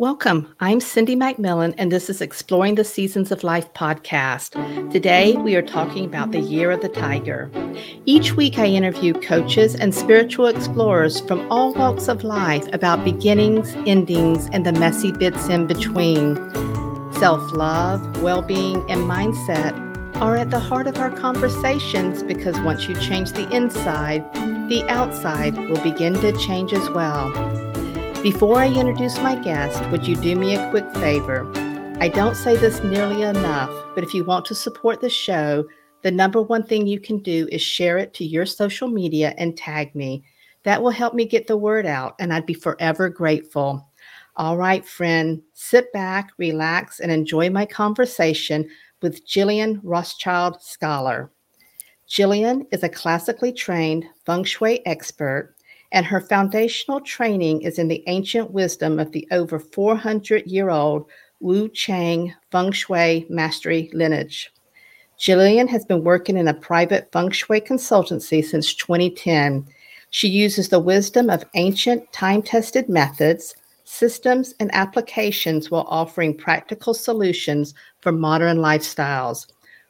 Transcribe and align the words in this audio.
Welcome. 0.00 0.48
I'm 0.60 0.80
Cindy 0.80 1.14
McMillan, 1.14 1.74
and 1.76 1.92
this 1.92 2.08
is 2.08 2.22
Exploring 2.22 2.76
the 2.76 2.84
Seasons 2.84 3.30
of 3.30 3.44
Life 3.44 3.70
podcast. 3.74 4.90
Today, 4.90 5.34
we 5.36 5.54
are 5.56 5.60
talking 5.60 6.06
about 6.06 6.32
the 6.32 6.40
Year 6.40 6.70
of 6.70 6.80
the 6.80 6.88
Tiger. 6.88 7.50
Each 8.06 8.32
week, 8.32 8.58
I 8.58 8.64
interview 8.64 9.12
coaches 9.12 9.74
and 9.74 9.94
spiritual 9.94 10.46
explorers 10.46 11.20
from 11.20 11.46
all 11.52 11.74
walks 11.74 12.08
of 12.08 12.24
life 12.24 12.66
about 12.72 13.04
beginnings, 13.04 13.74
endings, 13.86 14.48
and 14.54 14.64
the 14.64 14.72
messy 14.72 15.12
bits 15.12 15.48
in 15.48 15.66
between. 15.66 16.34
Self 17.12 17.52
love, 17.52 18.22
well 18.22 18.40
being, 18.40 18.78
and 18.90 19.02
mindset 19.02 19.76
are 20.16 20.34
at 20.34 20.50
the 20.50 20.60
heart 20.60 20.86
of 20.86 20.96
our 20.96 21.10
conversations 21.10 22.22
because 22.22 22.58
once 22.60 22.88
you 22.88 22.94
change 23.00 23.32
the 23.32 23.46
inside, 23.54 24.24
the 24.70 24.82
outside 24.88 25.58
will 25.58 25.82
begin 25.82 26.14
to 26.14 26.32
change 26.38 26.72
as 26.72 26.88
well. 26.88 27.59
Before 28.22 28.58
I 28.58 28.68
introduce 28.68 29.16
my 29.20 29.34
guest, 29.34 29.82
would 29.90 30.06
you 30.06 30.14
do 30.14 30.36
me 30.36 30.54
a 30.54 30.68
quick 30.68 30.84
favor? 30.96 31.50
I 32.00 32.08
don't 32.08 32.34
say 32.34 32.54
this 32.54 32.82
nearly 32.82 33.22
enough, 33.22 33.70
but 33.94 34.04
if 34.04 34.12
you 34.12 34.24
want 34.24 34.44
to 34.46 34.54
support 34.54 35.00
the 35.00 35.08
show, 35.08 35.64
the 36.02 36.10
number 36.10 36.42
one 36.42 36.62
thing 36.62 36.86
you 36.86 37.00
can 37.00 37.22
do 37.22 37.48
is 37.50 37.62
share 37.62 37.96
it 37.96 38.12
to 38.14 38.24
your 38.26 38.44
social 38.44 38.88
media 38.88 39.32
and 39.38 39.56
tag 39.56 39.94
me. 39.94 40.22
That 40.64 40.82
will 40.82 40.90
help 40.90 41.14
me 41.14 41.24
get 41.24 41.46
the 41.46 41.56
word 41.56 41.86
out, 41.86 42.14
and 42.18 42.30
I'd 42.30 42.44
be 42.44 42.52
forever 42.52 43.08
grateful. 43.08 43.88
All 44.36 44.58
right, 44.58 44.84
friend, 44.84 45.40
sit 45.54 45.90
back, 45.94 46.30
relax, 46.36 47.00
and 47.00 47.10
enjoy 47.10 47.48
my 47.48 47.64
conversation 47.64 48.68
with 49.00 49.26
Jillian 49.26 49.80
Rothschild 49.82 50.60
Scholar. 50.60 51.32
Jillian 52.06 52.66
is 52.70 52.82
a 52.82 52.88
classically 52.90 53.50
trained 53.54 54.04
feng 54.26 54.44
shui 54.44 54.84
expert 54.84 55.54
and 55.92 56.06
her 56.06 56.20
foundational 56.20 57.00
training 57.00 57.62
is 57.62 57.78
in 57.78 57.88
the 57.88 58.04
ancient 58.06 58.50
wisdom 58.50 58.98
of 58.98 59.12
the 59.12 59.26
over 59.32 59.58
400 59.58 60.46
year 60.46 60.70
old 60.70 61.06
Wu 61.40 61.68
Chang 61.68 62.34
Feng 62.50 62.72
Shui 62.72 63.26
mastery 63.28 63.90
lineage. 63.92 64.52
Jillian 65.18 65.68
has 65.68 65.84
been 65.84 66.04
working 66.04 66.36
in 66.36 66.48
a 66.48 66.54
private 66.54 67.10
feng 67.12 67.30
shui 67.30 67.60
consultancy 67.60 68.42
since 68.44 68.74
2010. 68.74 69.66
She 70.10 70.28
uses 70.28 70.68
the 70.68 70.80
wisdom 70.80 71.28
of 71.28 71.44
ancient 71.54 72.10
time 72.12 72.42
tested 72.42 72.88
methods, 72.88 73.54
systems, 73.84 74.54
and 74.60 74.70
applications 74.74 75.70
while 75.70 75.86
offering 75.88 76.36
practical 76.36 76.94
solutions 76.94 77.74
for 78.00 78.12
modern 78.12 78.58
lifestyles. 78.58 79.46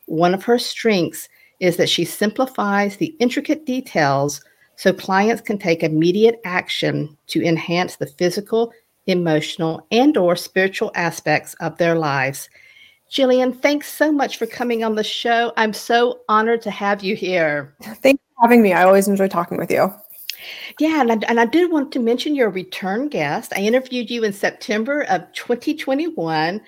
One 0.07 0.35
of 0.35 0.43
her 0.45 0.59
strengths 0.59 1.29
is 1.61 1.77
that 1.77 1.89
she 1.89 2.05
simplifies 2.05 2.97
the 2.97 3.15
intricate 3.21 3.67
details 3.67 4.41
so 4.81 4.95
clients 4.95 5.43
can 5.43 5.59
take 5.59 5.83
immediate 5.83 6.41
action 6.47 7.15
to 7.27 7.45
enhance 7.45 7.97
the 7.97 8.07
physical, 8.07 8.73
emotional, 9.07 9.87
and 9.91 10.17
or 10.17 10.35
spiritual 10.35 10.91
aspects 10.95 11.53
of 11.61 11.77
their 11.77 11.97
lives. 11.97 12.49
Jillian, 13.11 13.61
thanks 13.61 13.93
so 13.93 14.11
much 14.11 14.39
for 14.39 14.47
coming 14.47 14.83
on 14.83 14.95
the 14.95 15.05
show. 15.05 15.53
I'm 15.59 15.75
so 15.75 16.21
honored 16.31 16.63
to 16.63 16.71
have 16.71 17.05
you 17.05 17.15
here. 17.15 17.75
Thanks 17.83 18.23
for 18.35 18.41
having 18.41 18.63
me. 18.63 18.73
I 18.73 18.85
always 18.85 19.07
enjoy 19.07 19.29
talking 19.29 19.59
with 19.59 19.71
you. 19.71 19.93
Yeah, 20.79 21.03
and 21.03 21.13
I, 21.13 21.19
and 21.29 21.39
I 21.39 21.45
did 21.45 21.71
want 21.71 21.93
to 21.93 21.99
mention 21.99 22.35
your 22.35 22.49
return 22.49 23.09
guest. 23.09 23.53
I 23.55 23.61
interviewed 23.61 24.11
you 24.11 24.25
in 24.25 24.33
September 24.33 25.03
of 25.11 25.31
2021 25.35 26.59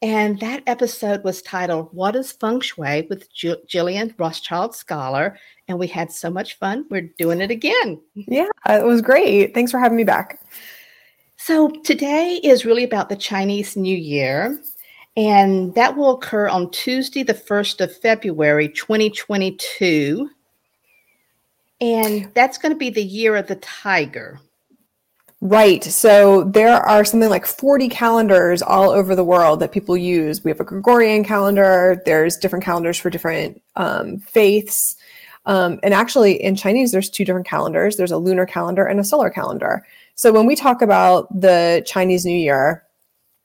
and 0.00 0.38
that 0.40 0.62
episode 0.66 1.24
was 1.24 1.42
titled 1.42 1.88
What 1.92 2.14
is 2.14 2.32
Feng 2.32 2.60
Shui 2.60 3.06
with 3.10 3.28
Jillian 3.34 4.14
Rothschild 4.18 4.74
Scholar. 4.74 5.36
And 5.66 5.78
we 5.78 5.88
had 5.88 6.12
so 6.12 6.30
much 6.30 6.58
fun. 6.58 6.86
We're 6.88 7.10
doing 7.18 7.40
it 7.40 7.50
again. 7.50 8.00
Yeah, 8.14 8.48
it 8.68 8.84
was 8.84 9.02
great. 9.02 9.54
Thanks 9.54 9.72
for 9.72 9.78
having 9.78 9.96
me 9.96 10.04
back. 10.04 10.40
So 11.36 11.70
today 11.84 12.40
is 12.44 12.64
really 12.64 12.84
about 12.84 13.08
the 13.08 13.16
Chinese 13.16 13.76
New 13.76 13.96
Year. 13.96 14.60
And 15.16 15.74
that 15.74 15.96
will 15.96 16.10
occur 16.12 16.46
on 16.48 16.70
Tuesday, 16.70 17.24
the 17.24 17.34
1st 17.34 17.80
of 17.80 17.96
February, 17.96 18.68
2022. 18.68 20.30
And 21.80 22.30
that's 22.34 22.58
going 22.58 22.72
to 22.72 22.78
be 22.78 22.90
the 22.90 23.02
year 23.02 23.34
of 23.34 23.48
the 23.48 23.56
tiger. 23.56 24.38
Right. 25.40 25.84
So 25.84 26.44
there 26.44 26.74
are 26.74 27.04
something 27.04 27.30
like 27.30 27.46
40 27.46 27.88
calendars 27.88 28.60
all 28.60 28.90
over 28.90 29.14
the 29.14 29.22
world 29.22 29.60
that 29.60 29.70
people 29.70 29.96
use. 29.96 30.42
We 30.42 30.50
have 30.50 30.58
a 30.58 30.64
Gregorian 30.64 31.22
calendar, 31.22 32.02
there's 32.04 32.36
different 32.36 32.64
calendars 32.64 32.98
for 32.98 33.08
different 33.08 33.62
um, 33.76 34.18
faiths. 34.18 34.96
Um, 35.46 35.78
and 35.84 35.94
actually, 35.94 36.42
in 36.42 36.56
Chinese, 36.56 36.90
there's 36.90 37.08
two 37.08 37.24
different 37.24 37.46
calendars 37.46 37.96
there's 37.96 38.10
a 38.10 38.18
lunar 38.18 38.46
calendar 38.46 38.84
and 38.84 38.98
a 38.98 39.04
solar 39.04 39.30
calendar. 39.30 39.86
So 40.16 40.32
when 40.32 40.44
we 40.44 40.56
talk 40.56 40.82
about 40.82 41.28
the 41.40 41.84
Chinese 41.86 42.26
New 42.26 42.36
Year, 42.36 42.84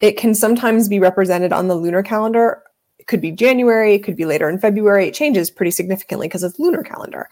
it 0.01 0.17
can 0.17 0.33
sometimes 0.33 0.89
be 0.89 0.99
represented 0.99 1.53
on 1.53 1.67
the 1.67 1.75
lunar 1.75 2.01
calendar. 2.01 2.63
It 3.03 3.07
could 3.07 3.21
be 3.21 3.31
January, 3.31 3.95
it 3.95 4.03
could 4.03 4.15
be 4.15 4.25
later 4.25 4.49
in 4.49 4.57
February. 4.57 5.07
It 5.07 5.13
changes 5.13 5.51
pretty 5.51 5.71
significantly 5.71 6.27
because 6.27 6.43
it's 6.43 6.57
lunar 6.57 6.83
calendar 6.83 7.29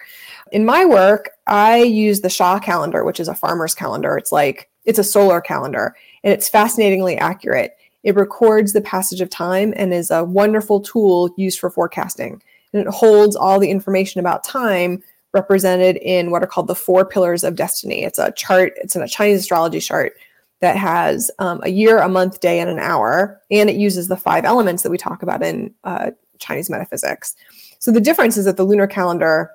in 0.51 0.65
my 0.65 0.85
work, 0.85 1.31
I 1.47 1.77
use 1.77 2.21
the 2.21 2.27
Xia 2.27 2.61
calendar, 2.61 3.03
which 3.03 3.19
is 3.19 3.27
a 3.27 3.35
farmer's 3.35 3.73
calendar. 3.73 4.17
It's 4.17 4.31
like 4.31 4.69
it's 4.85 4.99
a 4.99 5.03
solar 5.03 5.41
calendar 5.41 5.95
and 6.23 6.33
it's 6.33 6.49
fascinatingly 6.49 7.17
accurate. 7.17 7.77
It 8.03 8.15
records 8.15 8.73
the 8.73 8.81
passage 8.81 9.21
of 9.21 9.29
time 9.29 9.73
and 9.77 9.93
is 9.93 10.11
a 10.11 10.23
wonderful 10.23 10.81
tool 10.81 11.33
used 11.37 11.59
for 11.59 11.69
forecasting. 11.69 12.41
And 12.73 12.81
it 12.81 12.87
holds 12.87 13.35
all 13.35 13.59
the 13.59 13.69
information 13.69 14.19
about 14.19 14.43
time 14.43 15.03
represented 15.33 15.97
in 15.97 16.31
what 16.31 16.43
are 16.43 16.47
called 16.47 16.67
the 16.67 16.75
four 16.75 17.05
pillars 17.05 17.43
of 17.43 17.55
destiny. 17.55 18.03
It's 18.03 18.19
a 18.19 18.31
chart, 18.33 18.73
it's 18.77 18.95
in 18.95 19.01
a 19.01 19.07
Chinese 19.07 19.39
astrology 19.39 19.79
chart 19.79 20.13
that 20.61 20.77
has 20.77 21.29
um, 21.39 21.59
a 21.63 21.69
year, 21.69 21.99
a 21.99 22.07
month, 22.07 22.39
day, 22.39 22.59
and 22.59 22.69
an 22.69 22.79
hour. 22.79 23.41
And 23.51 23.69
it 23.69 23.75
uses 23.75 24.07
the 24.07 24.17
five 24.17 24.45
elements 24.45 24.83
that 24.83 24.91
we 24.91 24.97
talk 24.97 25.21
about 25.23 25.43
in 25.43 25.73
uh, 25.83 26.11
Chinese 26.39 26.69
metaphysics. 26.69 27.35
So 27.79 27.91
the 27.91 27.99
difference 27.99 28.37
is 28.37 28.45
that 28.45 28.57
the 28.57 28.63
lunar 28.63 28.87
calendar 28.87 29.51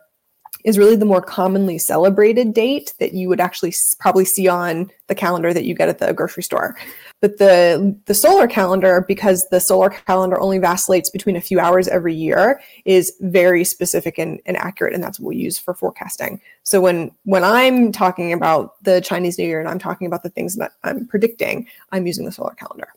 is 0.67 0.77
really 0.77 0.97
the 0.97 1.07
more 1.07 1.23
commonly 1.23 1.79
celebrated 1.79 2.53
date 2.53 2.93
that 2.99 3.15
you 3.15 3.29
would 3.29 3.41
actually 3.41 3.73
probably 4.01 4.25
see 4.25 4.49
on 4.49 4.91
the 5.07 5.15
calendar 5.15 5.55
that 5.55 5.65
you 5.65 5.75
get 5.75 5.89
at 5.89 5.99
the 5.99 6.13
grocery 6.13 6.43
store. 6.43 6.77
But 7.23 7.39
the 7.39 7.97
the 8.07 8.15
solar 8.15 8.49
calendar, 8.49 9.05
because 9.07 9.49
the 9.49 9.61
solar 9.61 9.89
calendar 9.89 10.39
only 10.41 10.59
vacillates 10.59 11.09
between 11.09 11.37
a 11.37 11.41
few 11.41 11.61
hours 11.61 11.87
every 11.89 12.15
year, 12.15 12.61
is 12.85 13.13
very 13.21 13.65
specific 13.65 14.19
and, 14.19 14.41
and 14.45 14.57
accurate, 14.57 14.93
and 14.93 15.03
that's 15.03 15.19
what 15.19 15.29
we 15.29 15.37
use 15.37 15.57
for 15.57 15.73
forecasting. 15.73 16.41
So 16.65 16.81
when 16.81 17.13
when 17.23 17.45
I'm 17.45 17.93
talking 17.93 18.33
about 18.33 18.83
the 18.83 19.01
Chinese 19.01 19.39
New 19.39 19.47
Year 19.47 19.61
and 19.61 19.69
I'm 19.69 19.79
talking 19.79 20.09
about 20.09 20.25
the 20.25 20.31
things 20.31 20.57
that 20.57 20.73
I'm 20.83 21.07
predicting, 21.07 21.69
I'm 21.93 22.07
using 22.07 22.27
the 22.27 22.33
solar 22.33 22.55
calendar. 22.55 22.89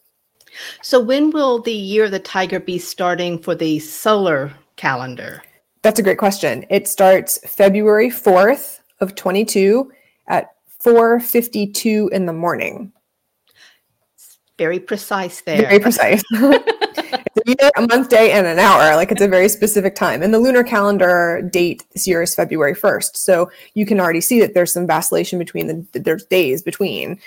So 0.82 1.00
when 1.00 1.30
will 1.30 1.62
the 1.62 1.72
year 1.72 2.06
of 2.06 2.12
the 2.12 2.20
tiger 2.20 2.60
be 2.60 2.80
starting 2.80 3.38
for 3.40 3.54
the 3.54 3.78
solar 3.78 4.52
calendar? 4.76 5.44
That's 5.82 6.00
a 6.00 6.04
great 6.04 6.18
question. 6.18 6.66
It 6.70 6.88
starts 6.88 7.40
February 7.48 8.10
4th 8.10 8.80
of 9.00 9.16
22 9.16 9.92
at 10.28 10.52
4:52 10.84 12.10
in 12.12 12.26
the 12.26 12.34
morning. 12.34 12.92
Very 14.58 14.80
precise 14.80 15.42
there. 15.42 15.62
Very 15.62 15.80
precise. 15.80 16.22
it's 16.32 17.48
a 17.48 17.64
year, 17.64 17.72
a 17.78 17.88
month, 17.88 18.10
day, 18.10 18.34
and 18.34 18.46
an 18.46 18.60
hour. 18.60 18.96
Like 18.98 19.10
it's 19.10 19.22
a 19.22 19.28
very 19.28 19.48
specific 19.48 19.96
time. 19.96 20.22
And 20.22 20.34
the 20.34 20.40
lunar 20.40 20.64
calendar 20.64 21.42
date 21.50 21.86
this 21.94 22.06
year 22.06 22.22
is 22.22 22.36
February 22.36 22.76
1st. 22.76 23.16
So 23.16 23.50
you 23.74 23.86
can 23.86 24.02
already 24.02 24.20
see 24.20 24.42
that 24.42 24.54
there's 24.54 24.74
some 24.74 24.86
vacillation 24.86 25.40
between 25.40 25.68
the 25.68 26.00
there's 26.00 26.26
days 26.26 26.62
between. 26.62 27.20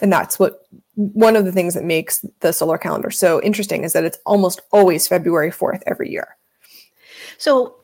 And 0.00 0.12
that's 0.12 0.38
what 0.38 0.66
one 0.94 1.34
of 1.34 1.44
the 1.44 1.52
things 1.52 1.74
that 1.74 1.84
makes 1.84 2.24
the 2.40 2.52
solar 2.52 2.78
calendar 2.78 3.10
so 3.10 3.42
interesting 3.42 3.82
is 3.82 3.92
that 3.92 4.04
it's 4.04 4.18
almost 4.24 4.60
always 4.70 5.08
February 5.08 5.50
4th 5.50 5.82
every 5.86 6.10
year. 6.10 6.36
So 7.38 7.76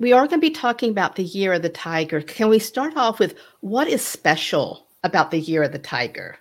we 0.00 0.14
are 0.14 0.26
going 0.26 0.40
to 0.40 0.48
be 0.48 0.50
talking 0.50 0.90
about 0.90 1.14
the 1.14 1.22
year 1.22 1.52
of 1.52 1.62
the 1.62 1.68
tiger. 1.68 2.22
Can 2.22 2.48
we 2.48 2.58
start 2.58 2.96
off 2.96 3.18
with 3.18 3.36
what 3.60 3.86
is 3.86 4.04
special 4.04 4.86
about 5.04 5.30
the 5.30 5.38
year 5.38 5.62
of 5.62 5.72
the 5.72 5.78
tiger? 5.78 6.38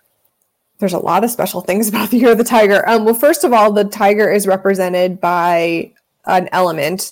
There's 0.80 0.94
a 0.94 1.00
lot 1.00 1.26
of 1.26 1.30
special 1.30 1.60
things 1.60 1.90
about 1.90 2.10
the 2.10 2.18
year 2.18 2.32
of 2.32 2.38
the 2.38 2.46
tiger. 2.46 2.88
Um, 2.88 3.04
well, 3.04 3.14
first 3.14 3.44
of 3.44 3.52
all, 3.52 3.74
the 3.74 3.84
tiger 3.84 4.32
is 4.32 4.48
represented 4.48 5.20
by 5.20 5.94
an 6.26 6.48
element 6.54 7.12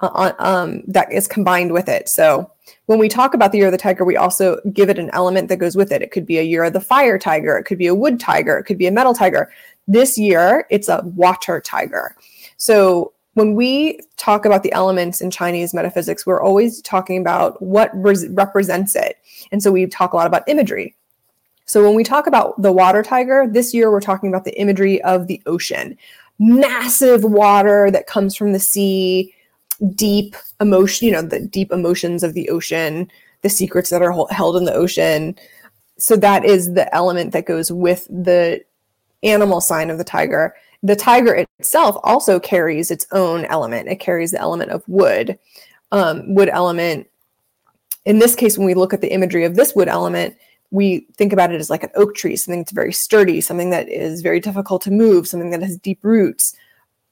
uh, 0.00 0.32
um, 0.38 0.82
that 0.86 1.12
is 1.12 1.26
combined 1.26 1.72
with 1.72 1.88
it. 1.88 2.08
So 2.08 2.52
when 2.86 3.00
we 3.00 3.08
talk 3.08 3.34
about 3.34 3.50
the 3.50 3.58
year 3.58 3.66
of 3.66 3.72
the 3.72 3.78
tiger, 3.78 4.04
we 4.04 4.16
also 4.16 4.60
give 4.72 4.88
it 4.88 4.98
an 4.98 5.10
element 5.12 5.48
that 5.48 5.56
goes 5.56 5.74
with 5.74 5.90
it. 5.90 6.02
It 6.02 6.12
could 6.12 6.24
be 6.24 6.38
a 6.38 6.42
year 6.42 6.62
of 6.62 6.72
the 6.72 6.80
fire 6.80 7.18
tiger, 7.18 7.58
it 7.58 7.64
could 7.64 7.78
be 7.78 7.88
a 7.88 7.94
wood 7.96 8.20
tiger, 8.20 8.58
it 8.58 8.64
could 8.64 8.78
be 8.78 8.86
a 8.86 8.92
metal 8.92 9.14
tiger. 9.14 9.50
This 9.88 10.16
year, 10.16 10.66
it's 10.70 10.88
a 10.88 11.02
water 11.04 11.60
tiger. 11.60 12.14
So 12.58 13.12
when 13.34 13.54
we 13.54 14.00
talk 14.16 14.44
about 14.44 14.62
the 14.62 14.72
elements 14.72 15.20
in 15.20 15.30
Chinese 15.30 15.74
metaphysics, 15.74 16.24
we're 16.24 16.42
always 16.42 16.80
talking 16.82 17.20
about 17.20 17.60
what 17.60 17.90
res- 17.94 18.28
represents 18.28 18.96
it. 18.96 19.18
And 19.52 19.62
so 19.62 19.70
we 19.70 19.86
talk 19.86 20.12
a 20.12 20.16
lot 20.16 20.26
about 20.26 20.48
imagery. 20.48 20.96
So 21.66 21.82
when 21.82 21.94
we 21.94 22.04
talk 22.04 22.26
about 22.26 22.60
the 22.60 22.72
water 22.72 23.02
tiger, 23.02 23.46
this 23.50 23.74
year 23.74 23.90
we're 23.90 24.00
talking 24.00 24.28
about 24.28 24.44
the 24.44 24.58
imagery 24.58 25.02
of 25.02 25.26
the 25.26 25.42
ocean. 25.46 25.98
Massive 26.38 27.24
water 27.24 27.90
that 27.90 28.06
comes 28.06 28.36
from 28.36 28.52
the 28.52 28.60
sea, 28.60 29.34
deep 29.94 30.36
emotion, 30.60 31.06
you 31.06 31.12
know, 31.12 31.22
the 31.22 31.40
deep 31.40 31.72
emotions 31.72 32.22
of 32.22 32.34
the 32.34 32.48
ocean, 32.50 33.10
the 33.42 33.48
secrets 33.48 33.90
that 33.90 34.02
are 34.02 34.26
held 34.30 34.56
in 34.56 34.64
the 34.64 34.74
ocean. 34.74 35.36
So 35.98 36.16
that 36.16 36.44
is 36.44 36.74
the 36.74 36.92
element 36.94 37.32
that 37.32 37.46
goes 37.46 37.72
with 37.72 38.06
the 38.06 38.64
animal 39.22 39.60
sign 39.60 39.90
of 39.90 39.98
the 39.98 40.04
tiger. 40.04 40.54
The 40.84 40.94
tiger 40.94 41.46
itself 41.58 41.96
also 42.04 42.38
carries 42.38 42.90
its 42.90 43.06
own 43.10 43.46
element. 43.46 43.88
It 43.88 44.00
carries 44.00 44.32
the 44.32 44.40
element 44.40 44.70
of 44.70 44.86
wood. 44.86 45.38
Um, 45.92 46.34
wood 46.34 46.50
element, 46.50 47.08
in 48.04 48.18
this 48.18 48.36
case, 48.36 48.58
when 48.58 48.66
we 48.66 48.74
look 48.74 48.92
at 48.92 49.00
the 49.00 49.10
imagery 49.10 49.44
of 49.44 49.56
this 49.56 49.74
wood 49.74 49.88
element, 49.88 50.36
we 50.70 51.06
think 51.16 51.32
about 51.32 51.50
it 51.52 51.58
as 51.58 51.70
like 51.70 51.84
an 51.84 51.90
oak 51.94 52.14
tree, 52.14 52.36
something 52.36 52.60
that's 52.60 52.72
very 52.72 52.92
sturdy, 52.92 53.40
something 53.40 53.70
that 53.70 53.88
is 53.88 54.20
very 54.20 54.40
difficult 54.40 54.82
to 54.82 54.90
move, 54.90 55.26
something 55.26 55.48
that 55.50 55.62
has 55.62 55.78
deep 55.78 56.00
roots. 56.02 56.54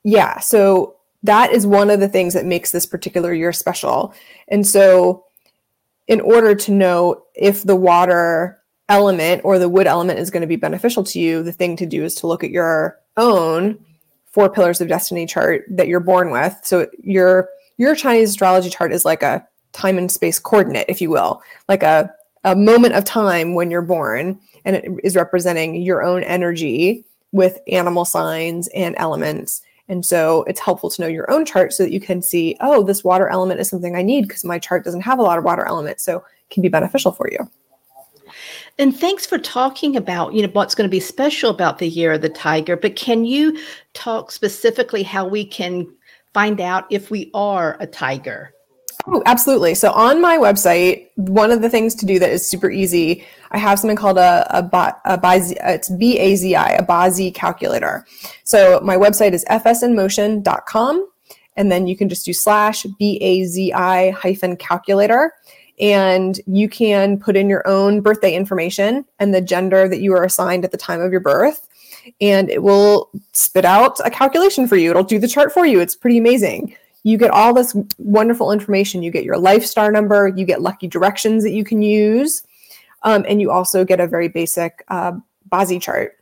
Yeah, 0.04 0.38
so 0.40 0.96
that 1.22 1.50
is 1.50 1.66
one 1.66 1.88
of 1.88 2.00
the 2.00 2.08
things 2.08 2.34
that 2.34 2.44
makes 2.44 2.72
this 2.72 2.84
particular 2.84 3.32
year 3.32 3.54
special. 3.54 4.12
And 4.48 4.66
so, 4.66 5.24
in 6.08 6.20
order 6.20 6.54
to 6.54 6.72
know 6.72 7.22
if 7.34 7.62
the 7.62 7.76
water 7.76 8.60
element 8.90 9.42
or 9.44 9.58
the 9.58 9.68
wood 9.68 9.86
element 9.86 10.18
is 10.18 10.30
going 10.30 10.42
to 10.42 10.46
be 10.46 10.56
beneficial 10.56 11.04
to 11.04 11.18
you, 11.18 11.42
the 11.42 11.52
thing 11.52 11.76
to 11.76 11.86
do 11.86 12.04
is 12.04 12.16
to 12.16 12.26
look 12.26 12.44
at 12.44 12.50
your 12.50 12.98
own 13.16 13.78
four 14.30 14.48
pillars 14.50 14.80
of 14.80 14.88
destiny 14.88 15.26
chart 15.26 15.64
that 15.68 15.88
you're 15.88 16.00
born 16.00 16.30
with. 16.30 16.58
So 16.62 16.88
your 17.02 17.48
your 17.76 17.94
Chinese 17.94 18.30
astrology 18.30 18.70
chart 18.70 18.92
is 18.92 19.04
like 19.04 19.22
a 19.22 19.46
time 19.72 19.98
and 19.98 20.10
space 20.10 20.38
coordinate, 20.38 20.86
if 20.88 21.00
you 21.00 21.10
will, 21.10 21.42
like 21.68 21.82
a 21.82 22.12
a 22.44 22.56
moment 22.56 22.94
of 22.94 23.04
time 23.04 23.54
when 23.54 23.70
you're 23.70 23.82
born, 23.82 24.38
and 24.64 24.76
it 24.76 24.90
is 25.04 25.14
representing 25.14 25.80
your 25.80 26.02
own 26.02 26.24
energy 26.24 27.04
with 27.30 27.60
animal 27.68 28.04
signs 28.04 28.68
and 28.68 28.94
elements. 28.98 29.62
And 29.88 30.04
so 30.04 30.44
it's 30.44 30.60
helpful 30.60 30.90
to 30.90 31.02
know 31.02 31.08
your 31.08 31.30
own 31.30 31.44
chart 31.44 31.72
so 31.72 31.82
that 31.82 31.92
you 31.92 32.00
can 32.00 32.22
see, 32.22 32.56
oh, 32.60 32.82
this 32.82 33.04
water 33.04 33.28
element 33.28 33.60
is 33.60 33.68
something 33.68 33.96
I 33.96 34.02
need 34.02 34.22
because 34.22 34.44
my 34.44 34.58
chart 34.58 34.84
doesn't 34.84 35.00
have 35.02 35.18
a 35.18 35.22
lot 35.22 35.38
of 35.38 35.44
water 35.44 35.64
elements. 35.64 36.04
So 36.04 36.18
it 36.18 36.24
can 36.50 36.62
be 36.62 36.68
beneficial 36.68 37.12
for 37.12 37.28
you. 37.30 37.38
And 38.78 38.96
thanks 38.96 39.26
for 39.26 39.38
talking 39.38 39.96
about, 39.96 40.34
you 40.34 40.42
know, 40.42 40.52
what's 40.52 40.74
going 40.74 40.88
to 40.88 40.90
be 40.90 41.00
special 41.00 41.50
about 41.50 41.78
the 41.78 41.88
year 41.88 42.12
of 42.12 42.22
the 42.22 42.28
tiger. 42.28 42.76
But 42.76 42.96
can 42.96 43.24
you 43.24 43.58
talk 43.92 44.32
specifically 44.32 45.02
how 45.02 45.26
we 45.26 45.44
can 45.44 45.86
find 46.32 46.60
out 46.60 46.86
if 46.90 47.10
we 47.10 47.30
are 47.34 47.76
a 47.80 47.86
tiger? 47.86 48.54
Oh, 49.06 49.22
absolutely. 49.26 49.74
So 49.74 49.90
on 49.92 50.20
my 50.20 50.38
website, 50.38 51.08
one 51.16 51.50
of 51.50 51.60
the 51.60 51.68
things 51.68 51.94
to 51.96 52.06
do 52.06 52.18
that 52.20 52.30
is 52.30 52.48
super 52.48 52.70
easy, 52.70 53.24
I 53.50 53.58
have 53.58 53.78
something 53.78 53.96
called 53.96 54.18
a, 54.18 54.46
a, 54.56 54.70
a, 54.72 55.00
a 55.04 55.74
it's 55.74 55.90
B-A-Z-I, 55.90 56.70
a 56.70 56.86
BAZI 56.86 57.34
calculator. 57.34 58.06
So 58.44 58.80
my 58.82 58.96
website 58.96 59.32
is 59.32 59.44
fsinmotion.com. 59.46 61.08
And 61.56 61.70
then 61.70 61.86
you 61.86 61.96
can 61.96 62.08
just 62.08 62.24
do 62.24 62.32
slash 62.32 62.86
B-A-Z-I 62.98 64.10
hyphen 64.10 64.56
calculator. 64.56 65.32
And 65.82 66.40
you 66.46 66.68
can 66.68 67.18
put 67.18 67.36
in 67.36 67.50
your 67.50 67.66
own 67.68 68.00
birthday 68.00 68.34
information 68.34 69.04
and 69.18 69.34
the 69.34 69.42
gender 69.42 69.86
that 69.88 70.00
you 70.00 70.14
are 70.14 70.24
assigned 70.24 70.64
at 70.64 70.70
the 70.70 70.78
time 70.78 71.02
of 71.02 71.12
your 71.12 71.20
birth. 71.20 71.68
And 72.20 72.48
it 72.48 72.62
will 72.62 73.10
spit 73.32 73.66
out 73.66 73.98
a 74.04 74.10
calculation 74.10 74.66
for 74.66 74.76
you. 74.76 74.90
It'll 74.90 75.04
do 75.04 75.18
the 75.18 75.28
chart 75.28 75.52
for 75.52 75.66
you. 75.66 75.80
It's 75.80 75.94
pretty 75.94 76.18
amazing 76.18 76.74
you 77.04 77.18
get 77.18 77.30
all 77.30 77.52
this 77.52 77.76
wonderful 77.98 78.52
information. 78.52 79.02
You 79.02 79.10
get 79.10 79.24
your 79.24 79.38
life 79.38 79.64
star 79.64 79.90
number, 79.90 80.28
you 80.28 80.44
get 80.44 80.62
lucky 80.62 80.86
directions 80.86 81.42
that 81.42 81.50
you 81.50 81.64
can 81.64 81.82
use, 81.82 82.42
um, 83.02 83.24
and 83.28 83.40
you 83.40 83.50
also 83.50 83.84
get 83.84 84.00
a 84.00 84.06
very 84.06 84.28
basic 84.28 84.84
uh, 84.88 85.12
BAZI 85.50 85.80
chart 85.80 86.18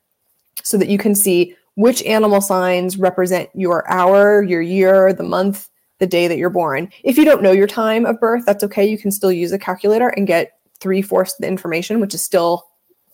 so 0.62 0.79
that 0.79 0.89
you 0.89 0.99
can 0.99 1.15
see 1.15 1.55
which 1.75 2.03
animal 2.05 2.41
signs 2.41 2.99
represent 2.99 3.49
your 3.55 3.89
hour, 3.91 4.43
your 4.43 4.62
year, 4.62 5.12
the 5.12 5.23
month, 5.23 5.69
the 6.00 6.06
day 6.06 6.26
that 6.26 6.38
you're 6.38 6.50
born. 6.50 6.91
If 7.05 7.17
you 7.17 7.25
don't 7.25 7.43
know 7.43 7.52
your 7.52 7.67
time 7.69 8.05
of 8.05 8.19
birth, 8.19 8.44
that's 8.44 8.64
okay. 8.64 8.85
You 8.85 8.99
can 8.99 9.12
still 9.12 9.31
use 9.31 9.52
a 9.52 9.58
calculator 9.58 10.08
and 10.08 10.26
get 10.26 10.58
three 10.81 11.02
fourths 11.02 11.35
of 11.35 11.43
the 11.43 11.47
information, 11.47 12.00
which 12.00 12.14
is 12.14 12.23
still 12.23 12.67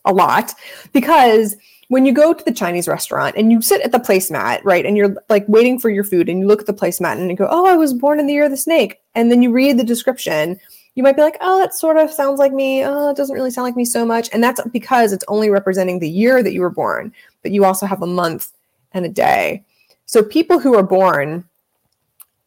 a 0.04 0.12
lot 0.12 0.54
because 0.92 1.56
when 1.88 2.06
you 2.06 2.12
go 2.12 2.32
to 2.32 2.44
the 2.44 2.52
Chinese 2.52 2.88
restaurant 2.88 3.36
and 3.36 3.52
you 3.52 3.60
sit 3.60 3.80
at 3.82 3.92
the 3.92 3.98
placemat, 3.98 4.60
right, 4.64 4.86
and 4.86 4.96
you're 4.96 5.16
like 5.28 5.44
waiting 5.48 5.78
for 5.78 5.90
your 5.90 6.04
food 6.04 6.28
and 6.28 6.40
you 6.40 6.46
look 6.46 6.60
at 6.60 6.66
the 6.66 6.72
placemat 6.72 7.12
and 7.18 7.30
you 7.30 7.36
go, 7.36 7.48
Oh, 7.50 7.66
I 7.66 7.76
was 7.76 7.92
born 7.92 8.18
in 8.18 8.26
the 8.26 8.32
year 8.32 8.44
of 8.44 8.50
the 8.50 8.56
snake. 8.56 9.00
And 9.14 9.30
then 9.30 9.42
you 9.42 9.52
read 9.52 9.78
the 9.78 9.84
description, 9.84 10.58
you 10.94 11.02
might 11.02 11.16
be 11.16 11.22
like, 11.22 11.36
Oh, 11.40 11.58
that 11.58 11.74
sort 11.74 11.96
of 11.96 12.10
sounds 12.10 12.38
like 12.38 12.52
me. 12.52 12.84
Oh, 12.84 13.10
it 13.10 13.16
doesn't 13.16 13.34
really 13.34 13.50
sound 13.50 13.66
like 13.66 13.76
me 13.76 13.84
so 13.84 14.04
much. 14.04 14.28
And 14.32 14.42
that's 14.42 14.60
because 14.72 15.12
it's 15.12 15.24
only 15.28 15.50
representing 15.50 15.98
the 15.98 16.10
year 16.10 16.42
that 16.42 16.52
you 16.52 16.60
were 16.60 16.70
born, 16.70 17.12
but 17.42 17.52
you 17.52 17.64
also 17.64 17.86
have 17.86 18.02
a 18.02 18.06
month 18.06 18.52
and 18.92 19.04
a 19.04 19.08
day. 19.08 19.64
So 20.06 20.22
people 20.22 20.58
who 20.58 20.76
are 20.76 20.84
born 20.84 21.44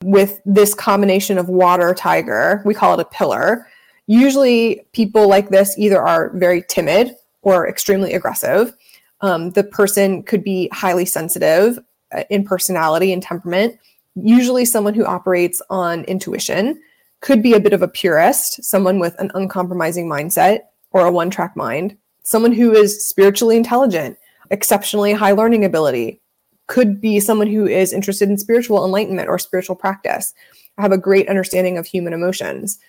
with 0.03 0.41
this 0.45 0.73
combination 0.73 1.37
of 1.37 1.49
water 1.49 1.93
tiger, 1.93 2.61
we 2.65 2.73
call 2.73 2.93
it 2.93 3.01
a 3.01 3.05
pillar. 3.05 3.67
Usually 4.07 4.81
people 4.93 5.27
like 5.27 5.49
this 5.49 5.77
either 5.77 6.01
are 6.01 6.31
very 6.35 6.63
timid 6.67 7.15
or 7.41 7.67
extremely 7.67 8.13
aggressive 8.13 8.73
um, 9.21 9.51
the 9.51 9.63
person 9.63 10.23
could 10.23 10.43
be 10.43 10.69
highly 10.71 11.05
sensitive 11.05 11.79
uh, 12.13 12.23
in 12.29 12.43
personality 12.43 13.11
and 13.11 13.21
temperament, 13.21 13.79
usually 14.15 14.65
someone 14.65 14.93
who 14.93 15.05
operates 15.05 15.61
on 15.69 16.03
intuition, 16.05 16.81
could 17.21 17.43
be 17.43 17.53
a 17.53 17.59
bit 17.59 17.73
of 17.73 17.81
a 17.81 17.87
purist, 17.87 18.63
someone 18.63 18.97
with 18.97 19.15
an 19.19 19.29
uncompromising 19.33 20.07
mindset 20.07 20.61
or 20.91 21.05
a 21.05 21.11
one 21.11 21.29
track 21.29 21.55
mind, 21.55 21.97
someone 22.23 22.53
who 22.53 22.71
is 22.71 23.05
spiritually 23.05 23.57
intelligent, 23.57 24.17
exceptionally 24.51 25.11
high 25.11 25.33
learning 25.33 25.65
ability, 25.65 26.21
could 26.69 27.01
be 27.01 27.19
someone 27.19 27.47
who 27.47 27.67
is 27.67 27.91
interested 27.91 28.29
in 28.29 28.37
spiritual 28.37 28.85
enlightenment 28.85 29.27
or 29.27 29.37
spiritual 29.37 29.75
practice, 29.75 30.33
have 30.77 30.93
a 30.93 30.97
great 30.97 31.27
understanding 31.27 31.77
of 31.77 31.85
human 31.85 32.13
emotions 32.13 32.79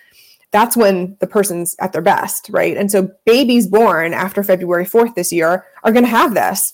that's 0.51 0.75
when 0.75 1.15
the 1.19 1.27
person's 1.27 1.75
at 1.79 1.93
their 1.93 2.01
best, 2.01 2.49
right? 2.49 2.75
And 2.75 2.91
so 2.91 3.09
babies 3.25 3.67
born 3.67 4.13
after 4.13 4.43
February 4.43 4.85
4th 4.85 5.15
this 5.15 5.31
year 5.31 5.65
are 5.83 5.91
going 5.91 6.03
to 6.03 6.11
have 6.11 6.33
this, 6.33 6.73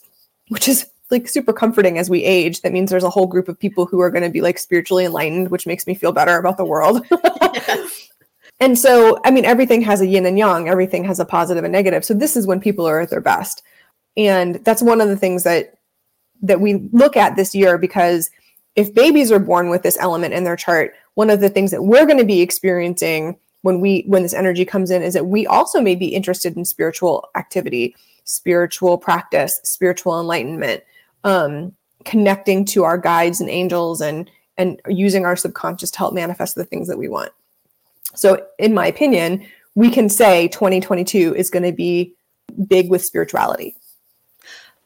which 0.49 0.67
is 0.67 0.87
like 1.11 1.27
super 1.29 1.53
comforting 1.53 1.97
as 1.97 2.09
we 2.09 2.23
age. 2.23 2.61
That 2.61 2.73
means 2.73 2.89
there's 2.89 3.03
a 3.03 3.09
whole 3.09 3.27
group 3.27 3.47
of 3.47 3.59
people 3.59 3.85
who 3.85 4.01
are 4.01 4.11
going 4.11 4.23
to 4.23 4.29
be 4.29 4.41
like 4.41 4.57
spiritually 4.57 5.05
enlightened, 5.05 5.51
which 5.51 5.67
makes 5.67 5.87
me 5.87 5.93
feel 5.93 6.11
better 6.11 6.37
about 6.37 6.57
the 6.57 6.65
world. 6.65 7.05
and 8.59 8.77
so, 8.77 9.19
I 9.23 9.31
mean, 9.31 9.45
everything 9.45 9.81
has 9.83 10.01
a 10.01 10.07
yin 10.07 10.25
and 10.25 10.37
yang, 10.37 10.67
everything 10.67 11.03
has 11.05 11.19
a 11.19 11.25
positive 11.25 11.63
and 11.63 11.71
negative. 11.71 12.03
So 12.03 12.13
this 12.13 12.35
is 12.35 12.47
when 12.47 12.59
people 12.59 12.87
are 12.87 12.99
at 12.99 13.11
their 13.11 13.21
best. 13.21 13.61
And 14.17 14.55
that's 14.65 14.81
one 14.81 14.99
of 14.99 15.07
the 15.07 15.17
things 15.17 15.43
that 15.43 15.76
that 16.41 16.61
we 16.61 16.89
look 16.91 17.17
at 17.17 17.35
this 17.35 17.55
year 17.55 17.77
because 17.77 18.29
if 18.75 18.93
babies 18.93 19.31
are 19.31 19.39
born 19.39 19.69
with 19.69 19.83
this 19.83 19.97
element 19.99 20.33
in 20.33 20.43
their 20.43 20.55
chart, 20.55 20.93
one 21.15 21.29
of 21.29 21.39
the 21.39 21.49
things 21.49 21.71
that 21.71 21.83
we're 21.83 22.05
going 22.05 22.19
to 22.19 22.25
be 22.25 22.41
experiencing 22.41 23.37
when 23.61 23.81
we 23.81 24.03
when 24.07 24.23
this 24.23 24.33
energy 24.33 24.63
comes 24.63 24.91
in 24.91 25.01
is 25.01 25.13
that 25.13 25.25
we 25.25 25.47
also 25.47 25.81
may 25.81 25.95
be 25.95 26.07
interested 26.07 26.55
in 26.55 26.63
spiritual 26.63 27.27
activity 27.35 27.95
spiritual 28.23 28.97
practice 28.97 29.59
spiritual 29.63 30.19
enlightenment 30.19 30.83
um, 31.23 31.73
connecting 32.05 32.63
to 32.63 32.83
our 32.83 32.97
guides 32.97 33.41
and 33.41 33.49
angels 33.49 33.99
and 33.99 34.29
and 34.57 34.81
using 34.87 35.25
our 35.25 35.35
subconscious 35.35 35.91
to 35.91 35.97
help 35.97 36.13
manifest 36.13 36.55
the 36.55 36.65
things 36.65 36.87
that 36.87 36.97
we 36.97 37.09
want. 37.09 37.31
So 38.13 38.45
in 38.59 38.73
my 38.73 38.87
opinion 38.87 39.45
we 39.75 39.89
can 39.89 40.09
say 40.09 40.47
2022 40.47 41.35
is 41.35 41.49
going 41.49 41.63
to 41.63 41.71
be 41.71 42.13
big 42.67 42.89
with 42.89 43.03
spirituality 43.03 43.75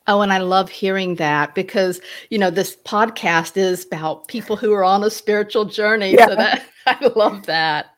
Oh, 0.08 0.22
and 0.22 0.34
I 0.34 0.40
love 0.40 0.70
hearing 0.70 1.16
that 1.16 1.54
because, 1.54 2.02
you 2.30 2.40
know, 2.40 2.50
this 2.50 2.76
podcast 2.76 3.56
is 3.56 3.86
about 3.86 4.28
people 4.28 4.56
who 4.56 4.74
are 4.74 4.84
on 4.84 5.04
a 5.04 5.10
spiritual 5.10 5.66
journey. 5.66 6.14
Yeah. 6.14 6.28
So 6.28 6.36
that 6.36 6.66
I 6.88 7.12
love 7.16 7.46
that 7.46 7.92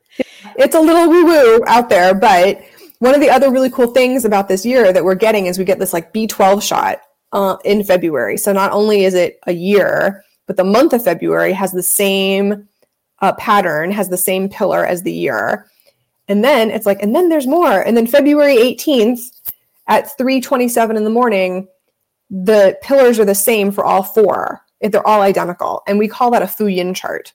it's 0.57 0.75
a 0.75 0.79
little 0.79 1.09
woo 1.09 1.25
woo 1.25 1.63
out 1.67 1.89
there, 1.89 2.13
but 2.13 2.61
one 2.99 3.15
of 3.15 3.21
the 3.21 3.29
other 3.29 3.51
really 3.51 3.69
cool 3.69 3.87
things 3.87 4.25
about 4.25 4.47
this 4.47 4.65
year 4.65 4.93
that 4.93 5.03
we're 5.03 5.15
getting 5.15 5.47
is 5.47 5.57
we 5.57 5.65
get 5.65 5.79
this 5.79 5.93
like 5.93 6.13
B12 6.13 6.61
shot 6.61 7.01
uh, 7.31 7.57
in 7.65 7.83
February. 7.83 8.37
So 8.37 8.53
not 8.53 8.71
only 8.71 9.03
is 9.03 9.13
it 9.13 9.39
a 9.47 9.53
year, 9.53 10.23
but 10.47 10.57
the 10.57 10.63
month 10.63 10.93
of 10.93 11.03
February 11.03 11.53
has 11.53 11.71
the 11.71 11.83
same 11.83 12.67
uh, 13.19 13.33
pattern, 13.33 13.91
has 13.91 14.09
the 14.09 14.17
same 14.17 14.49
pillar 14.49 14.85
as 14.85 15.03
the 15.03 15.11
year. 15.11 15.67
And 16.27 16.43
then 16.43 16.71
it's 16.71 16.85
like, 16.85 17.01
and 17.01 17.15
then 17.15 17.29
there's 17.29 17.47
more. 17.47 17.81
And 17.81 17.97
then 17.97 18.07
February 18.07 18.55
18th 18.55 19.51
at 19.87 20.17
3:27 20.17 20.95
in 20.95 21.03
the 21.03 21.09
morning, 21.09 21.67
the 22.33 22.77
pillars 22.81 23.19
are 23.19 23.25
the 23.25 23.35
same 23.35 23.71
for 23.71 23.85
all 23.85 24.03
four. 24.03 24.65
They're 24.81 25.07
all 25.07 25.21
identical, 25.21 25.81
and 25.87 25.97
we 25.97 26.09
call 26.09 26.31
that 26.31 26.41
a 26.41 26.45
Fuyin 26.45 26.95
chart 26.95 27.33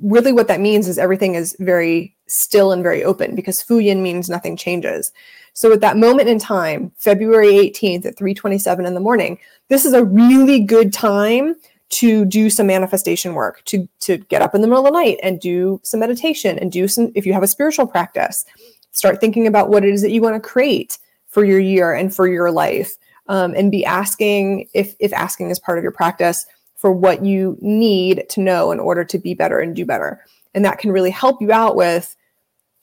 really 0.00 0.32
what 0.32 0.48
that 0.48 0.60
means 0.60 0.88
is 0.88 0.98
everything 0.98 1.34
is 1.34 1.56
very 1.58 2.16
still 2.26 2.72
and 2.72 2.82
very 2.82 3.04
open 3.04 3.34
because 3.34 3.62
Fuyin 3.62 4.00
means 4.00 4.30
nothing 4.30 4.56
changes. 4.56 5.12
So 5.52 5.72
at 5.72 5.80
that 5.80 5.98
moment 5.98 6.28
in 6.28 6.38
time, 6.38 6.92
February 6.96 7.54
18th 7.54 8.06
at 8.06 8.16
3:27 8.16 8.86
in 8.86 8.94
the 8.94 9.00
morning, 9.00 9.38
this 9.68 9.84
is 9.84 9.92
a 9.92 10.04
really 10.04 10.60
good 10.60 10.92
time 10.92 11.56
to 11.90 12.24
do 12.24 12.48
some 12.48 12.66
manifestation 12.66 13.34
work, 13.34 13.62
to 13.66 13.86
to 14.00 14.16
get 14.16 14.40
up 14.40 14.54
in 14.54 14.62
the 14.62 14.68
middle 14.68 14.86
of 14.86 14.92
the 14.92 14.98
night 14.98 15.18
and 15.22 15.40
do 15.40 15.80
some 15.82 16.00
meditation 16.00 16.58
and 16.58 16.72
do 16.72 16.88
some 16.88 17.12
if 17.14 17.26
you 17.26 17.34
have 17.34 17.42
a 17.42 17.48
spiritual 17.48 17.86
practice, 17.86 18.46
start 18.92 19.20
thinking 19.20 19.46
about 19.46 19.68
what 19.68 19.84
it 19.84 19.92
is 19.92 20.00
that 20.02 20.10
you 20.10 20.22
want 20.22 20.34
to 20.34 20.48
create 20.48 20.98
for 21.28 21.44
your 21.44 21.60
year 21.60 21.92
and 21.92 22.14
for 22.14 22.26
your 22.26 22.50
life. 22.50 22.96
Um, 23.28 23.54
and 23.54 23.70
be 23.70 23.84
asking 23.84 24.68
if 24.74 24.94
if 24.98 25.12
asking 25.12 25.50
is 25.50 25.60
part 25.60 25.78
of 25.78 25.84
your 25.84 25.92
practice 25.92 26.44
for 26.74 26.90
what 26.90 27.24
you 27.24 27.56
need 27.60 28.24
to 28.30 28.40
know 28.40 28.72
in 28.72 28.80
order 28.80 29.04
to 29.04 29.18
be 29.18 29.34
better 29.34 29.60
and 29.60 29.76
do 29.76 29.86
better. 29.86 30.20
And 30.54 30.64
that 30.64 30.80
can 30.80 30.90
really 30.90 31.10
help 31.10 31.40
you 31.40 31.52
out 31.52 31.76
with 31.76 32.16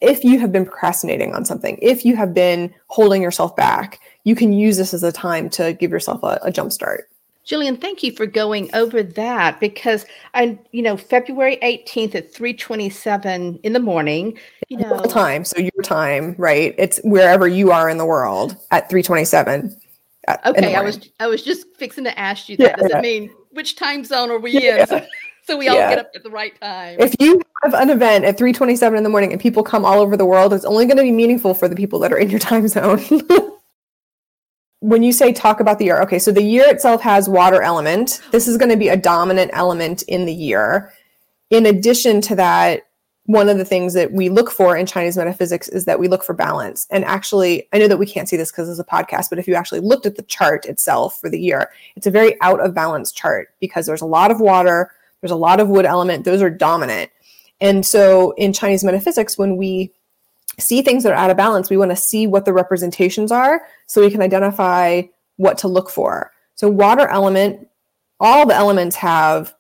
if 0.02 0.24
you 0.24 0.40
have 0.40 0.52
been 0.52 0.66
procrastinating 0.66 1.36
on 1.36 1.44
something, 1.44 1.78
if 1.82 2.06
you 2.06 2.16
have 2.16 2.34
been 2.34 2.74
holding 2.88 3.22
yourself 3.22 3.56
back, 3.56 4.00
you 4.24 4.36
can 4.36 4.54
use 4.54 4.78
this 4.78 4.94
as 4.94 5.04
a 5.04 5.12
time 5.12 5.50
to 5.52 5.74
give 5.74 5.92
yourself 5.92 6.24
a, 6.24 6.40
a 6.44 6.52
jump 6.52 6.72
start. 6.72 7.10
Jillian, 7.46 7.82
thank 7.82 8.04
you 8.04 8.12
for 8.12 8.28
going 8.28 8.70
over 8.76 9.02
that 9.02 9.60
because 9.60 10.06
I, 10.36 10.60
you 10.72 10.84
know, 10.84 10.96
February 10.96 11.58
18th 11.64 12.14
at 12.14 12.32
327 12.32 13.60
in 13.64 13.74
the 13.74 13.80
morning, 13.80 14.38
you 14.68 14.78
know. 14.78 15.02
Time. 15.04 15.44
So 15.44 15.60
your 15.60 15.84
time, 15.84 16.36
right? 16.38 16.76
It's 16.78 17.00
wherever 17.04 17.48
you 17.48 17.72
are 17.72 17.90
in 17.90 17.98
the 17.98 18.06
world 18.06 18.56
at 18.70 18.88
327. 18.90 19.76
Okay, 20.46 20.76
I 20.76 20.82
was 20.82 21.10
I 21.20 21.28
was 21.28 21.44
just 21.44 21.68
fixing 21.78 22.04
to 22.04 22.20
ask 22.20 22.50
you 22.50 22.58
that. 22.58 22.64
Yeah, 22.64 22.76
Does 22.76 22.90
yeah. 22.92 22.98
it 23.00 23.02
mean 23.02 23.32
which 23.52 23.76
time 23.76 24.04
zone 24.04 24.30
are 24.30 24.40
we 24.40 24.52
yeah. 24.52 24.86
in? 24.90 25.08
So, 25.44 25.58
we 25.58 25.68
all 25.68 25.78
get 25.78 25.98
up 25.98 26.12
at 26.14 26.22
the 26.22 26.30
right 26.30 26.54
time. 26.62 26.98
If 27.00 27.16
you 27.20 27.42
have 27.64 27.74
an 27.74 27.90
event 27.90 28.24
at 28.24 28.38
327 28.38 28.96
in 28.96 29.04
the 29.04 29.10
morning 29.10 29.32
and 29.32 29.42
people 29.42 29.64
come 29.64 29.84
all 29.84 30.00
over 30.00 30.16
the 30.16 30.26
world, 30.26 30.54
it's 30.54 30.64
only 30.64 30.86
going 30.86 30.98
to 30.98 31.04
be 31.04 31.12
meaningful 31.12 31.56
for 31.56 31.68
the 31.68 31.76
people 31.76 31.98
that 32.00 32.14
are 32.14 32.20
in 32.20 32.30
your 32.30 32.40
time 32.52 32.68
zone. 32.68 33.02
when 34.80 35.02
you 35.02 35.12
say 35.12 35.34
talk 35.34 35.60
about 35.60 35.80
the 35.80 35.86
year, 35.86 36.02
okay, 36.02 36.20
so 36.20 36.32
the 36.32 36.44
year 36.44 36.70
itself 36.70 37.02
has 37.02 37.28
water 37.28 37.64
element. 37.64 38.22
This 38.32 38.48
is 38.48 38.58
going 38.58 38.70
to 38.70 38.78
be 38.78 38.90
a 38.90 38.98
dominant 38.98 39.50
element 39.54 40.04
in 40.04 40.26
the 40.26 40.34
year. 40.34 40.94
In 41.50 41.66
addition 41.66 42.22
to 42.22 42.36
that, 42.36 42.84
one 43.30 43.48
of 43.48 43.60
the 43.60 43.64
things 43.64 43.94
that 43.94 44.12
we 44.12 44.28
look 44.28 44.50
for 44.50 44.76
in 44.76 44.88
Chinese 44.88 45.16
metaphysics 45.16 45.70
is 45.70 45.86
that 45.86 46.00
we 46.00 46.08
look 46.08 46.24
for 46.24 46.34
balance. 46.34 46.88
And 46.90 47.06
actually, 47.06 47.68
I 47.72 47.78
know 47.78 47.88
that 47.88 48.00
we 48.00 48.08
can't 48.08 48.28
see 48.28 48.38
this 48.38 48.52
because 48.52 48.68
it's 48.68 48.80
a 48.80 48.84
podcast, 48.84 49.30
but 49.30 49.38
if 49.38 49.48
you 49.48 49.54
actually 49.54 49.82
looked 49.82 50.08
at 50.08 50.16
the 50.16 50.24
chart 50.24 50.66
itself 50.66 51.20
for 51.22 51.30
the 51.30 51.40
year, 51.40 51.70
it's 51.96 52.08
a 52.08 52.12
very 52.12 52.42
out 52.42 52.60
of 52.60 52.74
balance 52.74 53.12
chart 53.12 53.54
because 53.60 53.86
there's 53.86 54.02
a 54.02 54.08
lot 54.08 54.32
of 54.32 54.40
water, 54.40 54.92
there's 55.22 55.30
a 55.30 55.36
lot 55.36 55.60
of 55.60 55.70
wood 55.70 55.86
element, 55.86 56.26
those 56.26 56.42
are 56.42 56.50
dominant. 56.50 57.12
And 57.62 57.86
so 57.86 58.32
in 58.32 58.52
Chinese 58.52 58.84
metaphysics, 58.84 59.38
when 59.38 59.58
we 59.58 59.94
see 60.58 60.82
things 60.82 61.04
that 61.04 61.14
are 61.14 61.24
out 61.24 61.30
of 61.30 61.38
balance, 61.38 61.70
we 61.70 61.78
want 61.78 61.92
to 61.92 61.96
see 61.96 62.26
what 62.26 62.46
the 62.46 62.54
representations 62.54 63.32
are 63.32 63.62
so 63.86 64.02
we 64.02 64.10
can 64.10 64.24
identify 64.24 65.04
what 65.36 65.60
to 65.60 65.68
look 65.68 65.92
for. 65.92 66.32
So, 66.56 66.68
water 66.68 67.08
element, 67.08 67.68
all 68.20 68.48
the 68.48 68.56
elements 68.56 68.96
have 68.96 69.54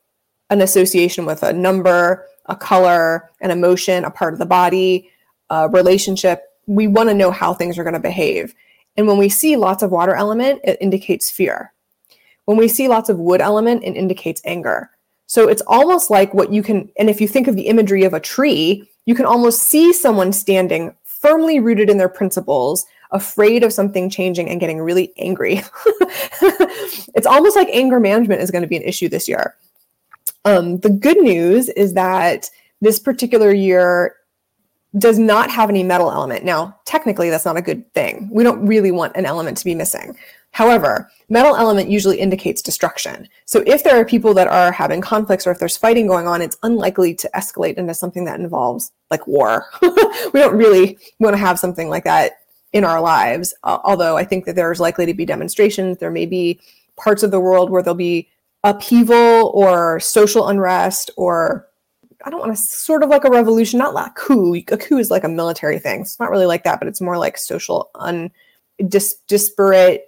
an 0.49 0.59
association 0.59 1.27
with 1.27 1.43
a 1.43 1.53
number, 1.53 2.25
a 2.49 2.55
color, 2.55 3.29
an 3.41 3.51
emotion, 3.51 4.03
a 4.03 4.11
part 4.11 4.33
of 4.33 4.39
the 4.39 4.45
body, 4.45 5.09
a 5.49 5.69
relationship. 5.69 6.43
We 6.67 6.87
want 6.87 7.09
to 7.09 7.15
know 7.15 7.31
how 7.31 7.53
things 7.53 7.77
are 7.77 7.83
going 7.83 7.93
to 7.93 7.99
behave. 7.99 8.53
And 8.97 9.07
when 9.07 9.17
we 9.17 9.29
see 9.29 9.55
lots 9.55 9.81
of 9.81 9.91
water 9.91 10.13
element, 10.13 10.59
it 10.63 10.77
indicates 10.81 11.31
fear. 11.31 11.71
When 12.45 12.57
we 12.57 12.67
see 12.67 12.87
lots 12.87 13.09
of 13.09 13.19
wood 13.19 13.41
element, 13.41 13.83
it 13.83 13.95
indicates 13.95 14.41
anger. 14.43 14.89
So 15.27 15.47
it's 15.47 15.61
almost 15.67 16.09
like 16.09 16.33
what 16.33 16.51
you 16.51 16.63
can, 16.63 16.89
and 16.97 17.09
if 17.09 17.21
you 17.21 17.27
think 17.27 17.47
of 17.47 17.55
the 17.55 17.67
imagery 17.67 18.03
of 18.03 18.15
a 18.15 18.19
tree, 18.19 18.89
you 19.05 19.13
can 19.13 19.25
almost 19.25 19.63
see 19.63 19.93
someone 19.93 20.33
standing 20.33 20.95
firmly 21.03 21.59
rooted 21.59 21.89
in 21.89 21.97
their 21.97 22.09
principles, 22.09 22.85
afraid 23.11 23.63
of 23.63 23.73
something 23.73 24.09
changing 24.09 24.49
and 24.49 24.59
getting 24.59 24.81
really 24.81 25.13
angry. 25.17 25.61
it's 26.41 27.27
almost 27.27 27.55
like 27.55 27.67
anger 27.71 27.99
management 27.99 28.41
is 28.41 28.51
going 28.51 28.61
to 28.63 28.67
be 28.67 28.77
an 28.77 28.83
issue 28.83 29.09
this 29.09 29.27
year. 29.27 29.55
Um, 30.45 30.79
the 30.79 30.89
good 30.89 31.17
news 31.17 31.69
is 31.69 31.93
that 31.93 32.49
this 32.81 32.99
particular 32.99 33.53
year 33.53 34.15
does 34.97 35.19
not 35.19 35.51
have 35.51 35.69
any 35.69 35.83
metal 35.83 36.11
element. 36.11 36.43
Now, 36.43 36.79
technically, 36.85 37.29
that's 37.29 37.45
not 37.45 37.57
a 37.57 37.61
good 37.61 37.91
thing. 37.93 38.29
We 38.31 38.43
don't 38.43 38.65
really 38.65 38.91
want 38.91 39.15
an 39.15 39.25
element 39.25 39.57
to 39.57 39.65
be 39.65 39.75
missing. 39.75 40.17
However, 40.51 41.09
metal 41.29 41.55
element 41.55 41.91
usually 41.91 42.19
indicates 42.19 42.63
destruction. 42.63 43.29
So 43.45 43.63
if 43.67 43.83
there 43.83 43.99
are 43.99 44.05
people 44.05 44.33
that 44.33 44.47
are 44.47 44.71
having 44.71 44.99
conflicts 44.99 45.45
or 45.45 45.51
if 45.51 45.59
there's 45.59 45.77
fighting 45.77 46.07
going 46.07 46.27
on, 46.27 46.41
it's 46.41 46.57
unlikely 46.63 47.13
to 47.15 47.29
escalate 47.35 47.75
into 47.75 47.93
something 47.93 48.25
that 48.25 48.39
involves 48.39 48.91
like 49.11 49.27
war. 49.27 49.65
we 49.81 50.39
don't 50.39 50.57
really 50.57 50.97
want 51.19 51.35
to 51.35 51.39
have 51.39 51.59
something 51.59 51.87
like 51.87 52.03
that 52.05 52.39
in 52.73 52.83
our 52.83 52.99
lives. 52.99 53.53
Uh, 53.63 53.77
although 53.83 54.17
I 54.17 54.23
think 54.23 54.45
that 54.45 54.55
there's 54.55 54.79
likely 54.79 55.05
to 55.05 55.13
be 55.13 55.25
demonstrations. 55.25 55.99
There 55.99 56.11
may 56.11 56.25
be 56.25 56.59
parts 56.97 57.21
of 57.21 57.29
the 57.31 57.39
world 57.39 57.69
where 57.69 57.83
there'll 57.83 57.95
be 57.95 58.27
upheaval 58.63 59.51
or 59.53 59.99
social 59.99 60.47
unrest 60.47 61.11
or 61.15 61.67
I 62.25 62.29
don't 62.29 62.41
want 62.41 62.55
to 62.55 62.61
sort 62.61 63.03
of 63.03 63.09
like 63.09 63.23
a 63.23 63.29
revolution, 63.29 63.79
not 63.79 63.93
like 63.93 64.07
a 64.07 64.13
coup. 64.13 64.53
A 64.53 64.77
coup 64.77 64.97
is 64.97 65.09
like 65.09 65.23
a 65.23 65.29
military 65.29 65.79
thing. 65.79 66.01
It's 66.01 66.19
not 66.19 66.29
really 66.29 66.45
like 66.45 66.65
that, 66.65 66.79
but 66.79 66.87
it's 66.87 66.99
more 66.99 67.17
like 67.17 67.37
social 67.37 67.89
un 67.95 68.29
dis- 68.87 69.15
disparate 69.27 70.05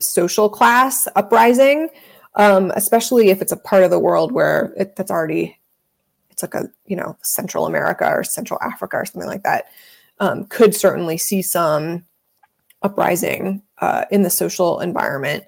social 0.00 0.48
class 0.48 1.06
uprising, 1.14 1.88
um, 2.34 2.72
especially 2.74 3.30
if 3.30 3.40
it's 3.40 3.52
a 3.52 3.56
part 3.56 3.84
of 3.84 3.90
the 3.90 4.00
world 4.00 4.32
where 4.32 4.72
it, 4.76 4.96
that's 4.96 5.10
already 5.10 5.56
it's 6.30 6.42
like 6.42 6.54
a 6.54 6.68
you 6.86 6.96
know 6.96 7.16
Central 7.22 7.66
America 7.66 8.04
or 8.04 8.24
Central 8.24 8.58
Africa 8.60 8.96
or 8.96 9.04
something 9.04 9.28
like 9.28 9.44
that. 9.44 9.66
Um, 10.18 10.44
could 10.46 10.74
certainly 10.74 11.18
see 11.18 11.42
some 11.42 12.04
uprising 12.82 13.62
uh, 13.80 14.04
in 14.10 14.22
the 14.22 14.30
social 14.30 14.80
environment 14.80 15.44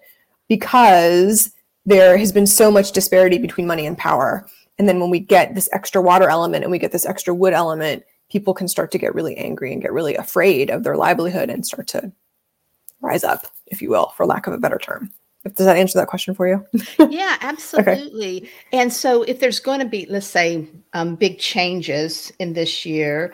because 0.48 1.50
there 1.86 2.18
has 2.18 2.32
been 2.32 2.46
so 2.46 2.70
much 2.70 2.92
disparity 2.92 3.38
between 3.38 3.66
money 3.66 3.86
and 3.86 3.96
power. 3.96 4.46
And 4.78 4.88
then 4.88 5.00
when 5.00 5.08
we 5.08 5.20
get 5.20 5.54
this 5.54 5.68
extra 5.72 6.02
water 6.02 6.28
element 6.28 6.64
and 6.64 6.70
we 6.70 6.78
get 6.78 6.92
this 6.92 7.06
extra 7.06 7.34
wood 7.34 7.54
element, 7.54 8.04
people 8.28 8.52
can 8.52 8.68
start 8.68 8.90
to 8.90 8.98
get 8.98 9.14
really 9.14 9.36
angry 9.36 9.72
and 9.72 9.80
get 9.80 9.92
really 9.92 10.16
afraid 10.16 10.68
of 10.68 10.82
their 10.82 10.96
livelihood 10.96 11.48
and 11.48 11.64
start 11.64 11.86
to 11.88 12.12
rise 13.00 13.24
up, 13.24 13.46
if 13.68 13.80
you 13.80 13.88
will, 13.88 14.12
for 14.16 14.26
lack 14.26 14.46
of 14.46 14.52
a 14.52 14.58
better 14.58 14.78
term. 14.78 15.10
Does 15.54 15.66
that 15.66 15.76
answer 15.76 15.96
that 16.00 16.08
question 16.08 16.34
for 16.34 16.48
you? 16.48 16.66
yeah, 17.08 17.36
absolutely. 17.40 18.38
okay. 18.38 18.50
And 18.72 18.92
so, 18.92 19.22
if 19.22 19.38
there's 19.38 19.60
going 19.60 19.78
to 19.78 19.86
be, 19.86 20.04
let's 20.10 20.26
say, 20.26 20.66
um, 20.92 21.14
big 21.14 21.38
changes 21.38 22.32
in 22.40 22.52
this 22.52 22.84
year, 22.84 23.32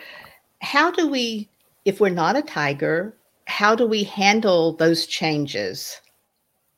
how 0.61 0.90
do 0.90 1.09
we, 1.09 1.49
if 1.87 2.00
we're 2.00 2.11
not 2.11 2.37
a 2.37 2.42
tiger, 2.42 3.16
how 3.47 3.75
do 3.75 3.87
we 3.87 4.04
handle 4.04 4.75
those 4.75 5.06
changes? 5.06 6.02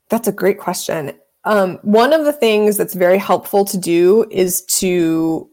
That's 0.09 0.29
a 0.29 0.33
great 0.33 0.59
question. 0.59 1.13
Um, 1.45 1.79
one 1.83 2.13
of 2.13 2.25
the 2.25 2.33
things 2.33 2.77
that's 2.77 2.95
very 2.95 3.19
helpful 3.19 3.65
to 3.67 3.79
do 3.79 4.27
is 4.31 4.63
to 4.79 5.51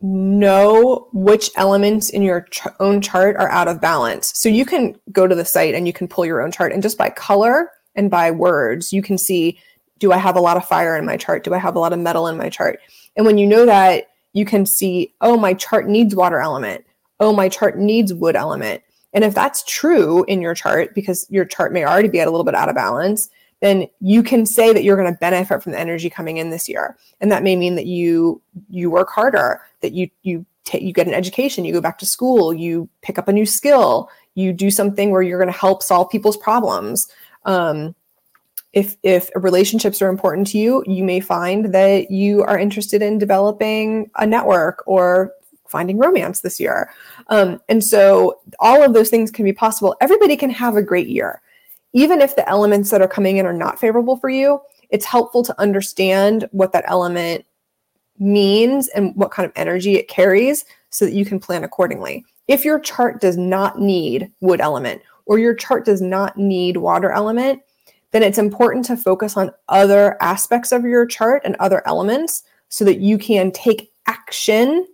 know 0.00 1.08
which 1.12 1.50
elements 1.56 2.10
in 2.10 2.22
your 2.22 2.42
ch- 2.42 2.66
own 2.80 3.00
chart 3.00 3.36
are 3.36 3.50
out 3.50 3.68
of 3.68 3.80
balance. 3.80 4.32
So 4.34 4.48
you 4.48 4.64
can 4.64 4.98
go 5.10 5.26
to 5.26 5.34
the 5.34 5.44
site 5.44 5.74
and 5.74 5.86
you 5.86 5.92
can 5.92 6.08
pull 6.08 6.26
your 6.26 6.40
own 6.40 6.50
chart, 6.50 6.72
and 6.72 6.82
just 6.82 6.98
by 6.98 7.10
color 7.10 7.70
and 7.94 8.10
by 8.10 8.30
words, 8.30 8.92
you 8.92 9.02
can 9.02 9.18
see 9.18 9.58
do 9.98 10.12
I 10.12 10.18
have 10.18 10.36
a 10.36 10.40
lot 10.40 10.56
of 10.56 10.64
fire 10.64 10.96
in 10.96 11.04
my 11.04 11.16
chart? 11.16 11.44
Do 11.44 11.54
I 11.54 11.58
have 11.58 11.74
a 11.74 11.80
lot 11.80 11.92
of 11.92 11.98
metal 11.98 12.28
in 12.28 12.36
my 12.36 12.48
chart? 12.48 12.78
And 13.16 13.26
when 13.26 13.36
you 13.36 13.46
know 13.46 13.66
that, 13.66 14.08
you 14.32 14.44
can 14.44 14.66
see, 14.66 15.12
oh, 15.20 15.36
my 15.36 15.54
chart 15.54 15.88
needs 15.88 16.14
water 16.14 16.38
element. 16.38 16.84
Oh, 17.18 17.32
my 17.32 17.48
chart 17.48 17.76
needs 17.76 18.14
wood 18.14 18.36
element. 18.36 18.82
And 19.12 19.24
if 19.24 19.34
that's 19.34 19.64
true 19.64 20.24
in 20.28 20.40
your 20.40 20.54
chart, 20.54 20.94
because 20.94 21.26
your 21.30 21.44
chart 21.44 21.72
may 21.72 21.84
already 21.84 22.08
be 22.08 22.20
at 22.20 22.28
a 22.28 22.30
little 22.30 22.44
bit 22.44 22.54
out 22.54 22.68
of 22.68 22.74
balance, 22.76 23.28
then 23.60 23.86
you 24.00 24.22
can 24.22 24.46
say 24.46 24.72
that 24.72 24.84
you're 24.84 24.96
going 24.96 25.12
to 25.12 25.18
benefit 25.18 25.62
from 25.62 25.72
the 25.72 25.78
energy 25.78 26.08
coming 26.08 26.36
in 26.36 26.50
this 26.50 26.68
year. 26.68 26.96
And 27.20 27.30
that 27.32 27.42
may 27.42 27.56
mean 27.56 27.74
that 27.74 27.86
you 27.86 28.40
you 28.68 28.90
work 28.90 29.10
harder 29.10 29.60
that 29.80 29.92
you 29.92 30.10
you 30.22 30.44
take 30.64 30.82
you 30.82 30.92
get 30.92 31.06
an 31.06 31.14
education 31.14 31.64
you 31.64 31.72
go 31.72 31.80
back 31.80 31.98
to 31.98 32.06
school 32.06 32.52
you 32.52 32.88
pick 33.02 33.18
up 33.18 33.28
a 33.28 33.32
new 33.32 33.46
skill 33.46 34.10
you 34.34 34.52
do 34.52 34.70
something 34.70 35.10
where 35.10 35.22
you're 35.22 35.38
going 35.38 35.52
to 35.52 35.58
help 35.58 35.82
solve 35.82 36.10
people's 36.10 36.36
problems. 36.36 37.08
Um, 37.44 37.94
if 38.72 38.96
if 39.02 39.30
relationships 39.34 40.02
are 40.02 40.08
important 40.08 40.46
to 40.48 40.58
you 40.58 40.84
you 40.86 41.02
may 41.02 41.20
find 41.20 41.74
that 41.74 42.10
you 42.10 42.42
are 42.42 42.58
interested 42.58 43.02
in 43.02 43.18
developing 43.18 44.10
a 44.16 44.26
network 44.26 44.82
or 44.86 45.32
finding 45.66 45.98
romance 45.98 46.40
this 46.40 46.58
year. 46.58 46.90
Um, 47.28 47.60
and 47.68 47.84
so 47.84 48.40
all 48.58 48.82
of 48.82 48.94
those 48.94 49.10
things 49.10 49.30
can 49.30 49.44
be 49.44 49.52
possible. 49.52 49.94
Everybody 50.00 50.34
can 50.34 50.48
have 50.48 50.76
a 50.76 50.82
great 50.82 51.08
year 51.08 51.42
even 51.92 52.20
if 52.20 52.36
the 52.36 52.48
elements 52.48 52.90
that 52.90 53.02
are 53.02 53.08
coming 53.08 53.38
in 53.38 53.46
are 53.46 53.52
not 53.52 53.78
favorable 53.78 54.16
for 54.16 54.28
you, 54.28 54.60
it's 54.90 55.04
helpful 55.04 55.42
to 55.44 55.60
understand 55.60 56.48
what 56.52 56.72
that 56.72 56.84
element 56.86 57.44
means 58.18 58.88
and 58.88 59.14
what 59.14 59.30
kind 59.30 59.46
of 59.46 59.52
energy 59.56 59.96
it 59.96 60.08
carries 60.08 60.64
so 60.90 61.04
that 61.04 61.14
you 61.14 61.24
can 61.24 61.38
plan 61.38 61.64
accordingly. 61.64 62.24
If 62.48 62.64
your 62.64 62.80
chart 62.80 63.20
does 63.20 63.36
not 63.36 63.78
need 63.78 64.30
wood 64.40 64.60
element 64.60 65.02
or 65.26 65.38
your 65.38 65.54
chart 65.54 65.84
does 65.84 66.00
not 66.00 66.36
need 66.36 66.78
water 66.78 67.10
element, 67.10 67.62
then 68.12 68.22
it's 68.22 68.38
important 68.38 68.86
to 68.86 68.96
focus 68.96 69.36
on 69.36 69.52
other 69.68 70.16
aspects 70.22 70.72
of 70.72 70.84
your 70.84 71.04
chart 71.06 71.42
and 71.44 71.56
other 71.56 71.86
elements 71.86 72.42
so 72.70 72.84
that 72.84 73.00
you 73.00 73.18
can 73.18 73.52
take 73.52 73.92
action. 74.06 74.86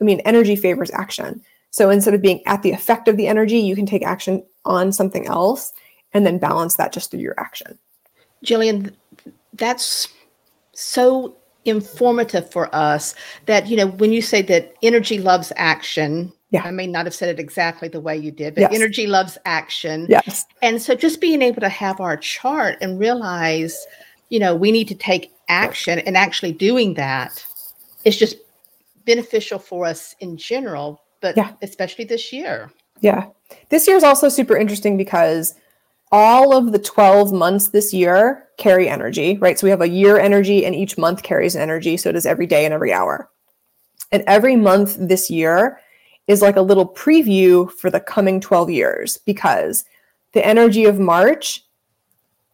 I 0.00 0.04
mean, 0.04 0.20
energy 0.20 0.54
favors 0.54 0.90
action. 0.92 1.42
So 1.70 1.90
instead 1.90 2.14
of 2.14 2.22
being 2.22 2.42
at 2.46 2.62
the 2.62 2.70
effect 2.70 3.08
of 3.08 3.16
the 3.16 3.26
energy, 3.26 3.58
you 3.58 3.74
can 3.74 3.86
take 3.86 4.04
action 4.04 4.44
on 4.64 4.92
something 4.92 5.26
else 5.26 5.72
and 6.14 6.26
then 6.26 6.38
balance 6.38 6.76
that 6.76 6.92
just 6.92 7.10
through 7.10 7.20
your 7.20 7.38
action. 7.38 7.78
Jillian, 8.44 8.94
that's 9.54 10.08
so 10.72 11.36
informative 11.64 12.50
for 12.50 12.74
us 12.74 13.14
that, 13.46 13.68
you 13.68 13.76
know, 13.76 13.86
when 13.86 14.12
you 14.12 14.20
say 14.22 14.42
that 14.42 14.74
energy 14.82 15.18
loves 15.18 15.52
action, 15.56 16.32
yeah. 16.50 16.62
I 16.64 16.70
may 16.70 16.86
not 16.86 17.06
have 17.06 17.14
said 17.14 17.28
it 17.28 17.40
exactly 17.40 17.88
the 17.88 18.00
way 18.00 18.16
you 18.16 18.30
did, 18.30 18.54
but 18.54 18.62
yes. 18.62 18.74
energy 18.74 19.06
loves 19.06 19.38
action. 19.46 20.06
Yes. 20.08 20.44
And 20.60 20.82
so 20.82 20.94
just 20.94 21.20
being 21.20 21.40
able 21.40 21.60
to 21.60 21.68
have 21.68 22.00
our 22.00 22.16
chart 22.16 22.76
and 22.80 22.98
realize, 22.98 23.86
you 24.28 24.38
know, 24.38 24.54
we 24.54 24.70
need 24.72 24.88
to 24.88 24.94
take 24.94 25.32
action 25.48 25.98
and 26.00 26.16
actually 26.16 26.52
doing 26.52 26.94
that 26.94 27.44
is 28.04 28.18
just 28.18 28.36
beneficial 29.06 29.58
for 29.58 29.86
us 29.86 30.14
in 30.20 30.36
general, 30.36 31.00
but 31.20 31.36
yeah. 31.36 31.52
especially 31.62 32.04
this 32.04 32.32
year. 32.32 32.70
Yeah. 33.00 33.28
This 33.68 33.86
year 33.86 33.96
is 33.96 34.04
also 34.04 34.28
super 34.28 34.56
interesting 34.56 34.96
because 34.96 35.54
all 36.12 36.54
of 36.54 36.72
the 36.72 36.78
12 36.78 37.32
months 37.32 37.68
this 37.68 37.92
year 37.94 38.46
carry 38.58 38.88
energy, 38.88 39.38
right? 39.38 39.58
So 39.58 39.66
we 39.66 39.70
have 39.70 39.80
a 39.80 39.88
year 39.88 40.18
energy 40.18 40.66
and 40.66 40.74
each 40.74 40.98
month 40.98 41.22
carries 41.22 41.56
energy. 41.56 41.96
So 41.96 42.12
does 42.12 42.26
every 42.26 42.46
day 42.46 42.66
and 42.66 42.74
every 42.74 42.92
hour. 42.92 43.30
And 44.12 44.22
every 44.26 44.54
month 44.54 44.96
this 45.00 45.30
year 45.30 45.80
is 46.28 46.42
like 46.42 46.56
a 46.56 46.62
little 46.62 46.86
preview 46.86 47.70
for 47.72 47.90
the 47.90 47.98
coming 47.98 48.40
12 48.40 48.70
years 48.70 49.18
because 49.24 49.86
the 50.32 50.46
energy 50.46 50.84
of 50.84 51.00
March 51.00 51.64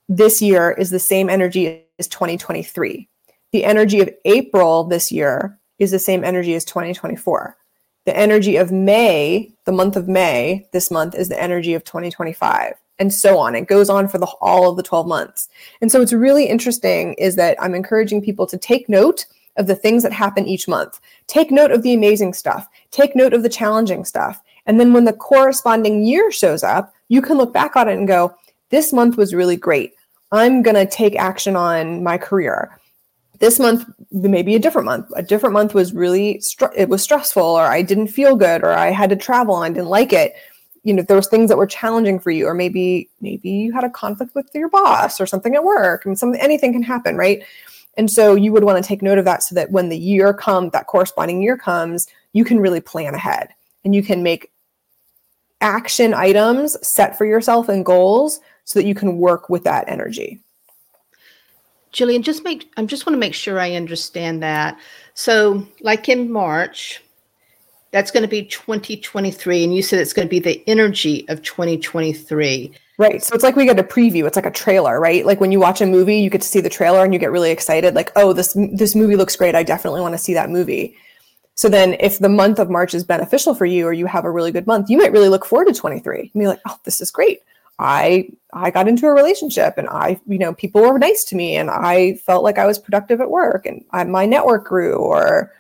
this 0.09 0.41
year 0.41 0.71
is 0.71 0.91
the 0.91 1.01
same 1.01 1.29
energy 1.29 1.85
as 1.99 2.07
2023. 2.07 3.09
The 3.51 3.65
energy 3.65 4.01
of 4.01 4.09
April 4.25 4.85
this 4.85 5.11
year 5.11 5.59
is 5.79 5.91
the 5.91 5.99
same 5.99 6.23
energy 6.23 6.55
as 6.55 6.65
2024. 6.65 7.57
The 8.05 8.17
energy 8.17 8.57
of 8.57 8.73
May, 8.73 9.53
the 9.65 9.73
month 9.73 9.97
of 9.97 10.09
May 10.09 10.67
this 10.73 10.91
month, 10.91 11.15
is 11.15 11.29
the 11.29 11.41
energy 11.43 11.75
of 11.75 11.85
2025 11.85 12.75
and 12.99 13.13
so 13.13 13.39
on. 13.39 13.55
It 13.55 13.69
goes 13.69 13.89
on 13.89 14.09
for 14.09 14.19
the 14.19 14.27
all 14.41 14.71
of 14.71 14.77
the 14.77 14.83
12 14.83 15.07
months. 15.07 15.49
And 15.81 15.91
so 15.91 16.01
it's 16.01 16.13
really 16.13 16.47
interesting 16.47 17.15
is 17.15 17.37
that 17.37 17.61
I'm 17.61 17.75
encouraging 17.75 18.23
people 18.23 18.47
to 18.47 18.59
take 18.59 18.89
note 18.89 19.27
of 19.57 19.67
the 19.67 19.75
things 19.75 20.03
that 20.03 20.13
happen 20.13 20.47
each 20.47 20.69
month. 20.69 21.01
Take 21.27 21.51
note 21.51 21.71
of 21.71 21.83
the 21.83 21.95
amazing 21.95 22.33
stuff. 22.33 22.69
Take 22.91 23.15
note 23.15 23.35
of 23.35 23.43
the 23.43 23.49
challenging 23.49 24.05
stuff. 24.05 24.41
And 24.67 24.79
then 24.79 24.93
when 24.93 25.05
the 25.05 25.13
corresponding 25.13 26.05
year 26.05 26.31
shows 26.31 26.63
up, 26.63 26.95
you 27.09 27.23
can 27.23 27.39
look 27.39 27.53
back 27.53 27.75
on 27.75 27.89
it 27.89 27.97
and 27.97 28.07
go, 28.07 28.35
this 28.71 28.93
month 28.93 29.17
was 29.17 29.35
really 29.35 29.57
great. 29.57 29.95
I'm 30.31 30.63
going 30.63 30.77
to 30.77 30.87
take 30.87 31.17
action 31.17 31.57
on 31.57 32.03
my 32.03 32.19
career. 32.19 32.79
This 33.39 33.59
month 33.59 33.85
may 34.11 34.43
be 34.43 34.57
a 34.57 34.59
different 34.59 34.85
month. 34.85 35.07
A 35.17 35.23
different 35.23 35.55
month 35.55 35.73
was 35.73 35.95
really, 35.95 36.41
str- 36.41 36.67
it 36.77 36.89
was 36.89 37.03
stressful, 37.03 37.43
or 37.43 37.63
I 37.63 37.83
didn't 37.83 38.09
feel 38.09 38.37
good, 38.37 38.63
or 38.63 38.73
I 38.73 38.91
had 38.91 39.11
to 39.11 39.17
travel 39.17 39.63
and 39.63 39.73
I 39.73 39.75
didn't 39.75 39.91
like 39.91 40.13
it 40.13 40.35
you 40.85 40.95
know, 40.95 41.03
there 41.03 41.17
was 41.17 41.29
things 41.29 41.49
that 41.49 41.59
were 41.59 41.67
challenging 41.67 42.19
for 42.19 42.31
you, 42.31 42.47
or 42.47 42.55
maybe 42.55 43.09
maybe 43.21 43.51
you 43.51 43.73
had 43.73 43.85
a 43.85 43.91
conflict 43.91 44.35
with 44.35 44.49
your 44.55 44.69
boss 44.69 45.21
or 45.21 45.27
something 45.27 45.55
at 45.55 45.65
work. 45.65 46.03
I 46.05 46.09
mean, 46.09 46.17
something 46.17 46.41
anything 46.41 46.73
can 46.73 46.83
happen, 46.83 47.17
right? 47.17 47.43
And 47.97 48.11
so 48.11 48.37
you 48.37 48.53
would 48.53 48.65
want 48.65 48.83
to 48.83 48.87
take 48.87 49.03
note 49.03 49.19
of 49.19 49.25
that 49.25 49.43
so 49.43 49.55
that 49.57 49.73
when 49.73 49.89
the 49.89 49.99
year 49.99 50.33
comes, 50.33 50.73
that 50.73 50.87
corresponding 50.87 51.43
year 51.43 51.57
comes, 51.57 52.07
you 52.33 52.45
can 52.45 52.61
really 52.61 52.81
plan 52.81 53.15
ahead 53.15 53.49
and 53.85 53.95
you 53.95 54.03
can 54.03 54.23
make 54.23 54.53
action 55.61 56.15
items 56.15 56.77
set 56.87 57.19
for 57.19 57.27
yourself 57.27 57.69
and 57.69 57.85
goals 57.85 58.39
so 58.65 58.79
that 58.79 58.87
you 58.87 58.95
can 58.95 59.19
work 59.19 59.49
with 59.49 59.65
that 59.65 59.89
energy. 59.89 60.41
Jillian, 61.93 62.23
just 62.23 62.45
make 62.45 62.71
I 62.77 62.85
just 62.85 63.07
want 63.07 63.15
to 63.15 63.21
make 63.21 63.35
sure 63.35 63.59
I 63.59 63.75
understand 63.75 64.43
that. 64.43 64.79
So, 65.15 65.67
like 65.81 66.09
in 66.09 66.31
March, 66.31 67.03
that's 67.91 68.11
going 68.11 68.23
to 68.23 68.29
be 68.29 68.45
2023 68.45 69.65
and 69.65 69.75
you 69.75 69.83
said 69.83 69.99
it's 69.99 70.13
going 70.13 70.27
to 70.27 70.31
be 70.31 70.39
the 70.39 70.63
energy 70.67 71.27
of 71.29 71.43
2023 71.43 72.73
right 72.99 73.23
so 73.23 73.35
it's 73.35 73.45
like 73.45 73.57
we 73.57 73.65
get 73.65 73.79
a 73.79 73.85
preview 73.85 74.27
it's 74.27 74.37
like 74.37 74.47
a 74.47 74.51
trailer 74.51 75.01
right? 75.01 75.25
Like 75.25 75.41
when 75.41 75.53
you 75.53 75.61
watch 75.61 75.81
a 75.81 75.87
movie 75.87 76.19
you 76.19 76.31
get 76.31 76.43
to 76.43 76.49
see 76.49 76.61
the 76.61 76.69
trailer 76.69 77.05
and 77.05 77.13
you 77.13 77.19
get 77.19 77.31
really 77.31 77.51
excited 77.51 77.95
like 77.95 78.13
oh 78.17 78.33
this 78.33 78.57
this 78.73 78.95
movie 78.95 79.17
looks 79.17 79.37
great 79.37 79.55
i 79.55 79.63
definitely 79.63 80.01
want 80.01 80.15
to 80.15 80.19
see 80.19 80.35
that 80.35 80.51
movie. 80.51 80.97
So 81.55 81.69
then 81.69 81.97
if 81.99 82.19
the 82.19 82.29
month 82.29 82.59
of 82.59 82.71
march 82.71 82.95
is 82.95 83.05
beneficial 83.05 83.55
for 83.55 83.67
you 83.67 83.87
or 83.87 83.93
you 83.93 84.07
have 84.07 84.25
a 84.25 84.31
really 84.31 84.53
good 84.53 84.67
month 84.67 84.91
you 84.91 84.99
might 84.99 85.13
really 85.13 85.29
look 85.29 85.45
forward 85.45 85.69
to 85.69 85.75
23 85.75 86.21
and 86.21 86.41
be 86.41 86.47
like 86.47 86.61
oh 86.67 86.79
this 86.85 87.01
is 87.01 87.11
great. 87.11 87.41
I 87.79 88.29
i 88.53 88.71
got 88.71 88.89
into 88.89 89.07
a 89.07 89.13
relationship 89.13 89.75
and 89.79 89.89
i 89.89 90.21
you 90.27 90.39
know 90.39 90.53
people 90.53 90.83
were 90.83 90.99
nice 90.99 91.23
to 91.25 91.37
me 91.37 91.55
and 91.55 91.71
i 91.71 92.15
felt 92.27 92.43
like 92.43 92.59
i 92.59 92.67
was 92.67 92.79
productive 92.79 93.21
at 93.21 93.31
work 93.31 93.67
and 93.67 93.85
I, 93.93 94.03
my 94.05 94.27
network 94.27 94.65
grew 94.67 94.97
or 94.97 95.53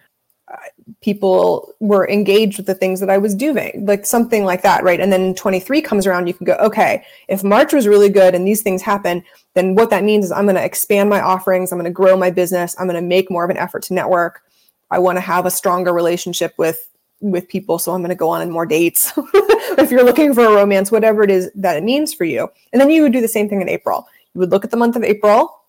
people 1.01 1.75
were 1.81 2.09
engaged 2.09 2.57
with 2.57 2.67
the 2.67 2.75
things 2.75 3.01
that 3.01 3.11
I 3.11 3.19
was 3.19 3.35
doing, 3.35 3.85
like 3.87 4.07
something 4.07 4.45
like 4.45 4.63
that, 4.63 4.83
right? 4.83 5.01
And 5.01 5.13
then 5.13 5.35
23 5.35 5.83
comes 5.83 6.07
around, 6.07 6.27
you 6.27 6.35
can 6.35 6.45
go, 6.45 6.55
okay, 6.55 7.05
if 7.29 7.45
March 7.45 7.73
was 7.73 7.87
really 7.87 8.09
good 8.09 8.35
and 8.35 8.47
these 8.47 8.63
things 8.63 8.83
happen, 8.83 9.23
then 9.55 9.75
what 9.75 9.91
that 9.91 10.05
means 10.05 10.25
is 10.25 10.33
I'm 10.33 10.45
going 10.45 10.57
to 10.57 10.65
expand 10.65 11.11
my 11.11 11.21
offerings, 11.21 11.73
I'm 11.73 11.79
going 11.79 11.91
to 11.91 11.95
grow 11.95 12.17
my 12.17 12.31
business, 12.31 12.75
I'm 12.79 12.87
going 12.87 13.01
to 13.01 13.07
make 13.07 13.31
more 13.31 13.45
of 13.45 13.51
an 13.51 13.59
effort 13.59 13.83
to 13.85 13.95
network. 13.95 14.43
I 14.91 14.99
want 14.99 15.17
to 15.17 15.21
have 15.21 15.45
a 15.47 15.51
stronger 15.51 15.93
relationship 15.93 16.55
with 16.57 16.89
with 17.21 17.49
people, 17.49 17.81
so 17.81 17.93
I'm 17.93 18.01
going 18.01 18.11
to 18.11 18.15
go 18.15 18.29
on 18.29 18.43
in 18.43 18.51
more 18.51 18.65
dates. 18.65 19.13
if 19.17 19.91
you're 19.91 20.05
looking 20.05 20.33
for 20.35 20.45
a 20.45 20.55
romance, 20.55 20.93
whatever 20.93 21.25
it 21.25 21.31
is 21.31 21.51
that 21.57 21.77
it 21.77 21.83
means 21.83 22.15
for 22.15 22.25
you, 22.25 22.49
and 22.73 22.81
then 22.81 22.89
you 22.91 23.03
would 23.03 23.13
do 23.13 23.21
the 23.21 23.29
same 23.29 23.49
thing 23.49 23.61
in 23.61 23.69
April. 23.69 24.07
You 24.35 24.39
would 24.39 24.51
look 24.51 24.65
at 24.65 24.71
the 24.71 24.77
month 24.77 24.95
of 24.95 25.03
April 25.03 25.63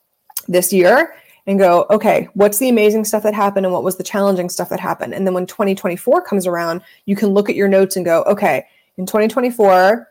this 0.48 0.72
year 0.72 1.16
and 1.50 1.58
go, 1.58 1.88
okay, 1.90 2.30
what's 2.36 2.60
the 2.60 2.70
amazing 2.70 3.04
stuff 3.04 3.24
that 3.24 3.34
happened 3.34 3.66
and 3.66 3.74
what 3.74 3.84
was 3.84 3.98
the 3.98 4.04
challenging 4.04 4.50
stuff 4.50 4.70
that 4.70 4.80
happened? 4.80 5.16
And 5.16 5.26
then 5.26 5.34
when 5.34 5.48
2024 5.48 6.22
comes 6.22 6.46
around, 6.46 6.84
you 7.06 7.16
can 7.16 7.30
look 7.30 7.50
at 7.50 7.56
your 7.56 7.68
notes 7.68 7.96
and 7.96 8.06
go, 8.06 8.22
okay, 8.26 8.68
in 8.98 9.08
2024, 9.08 10.08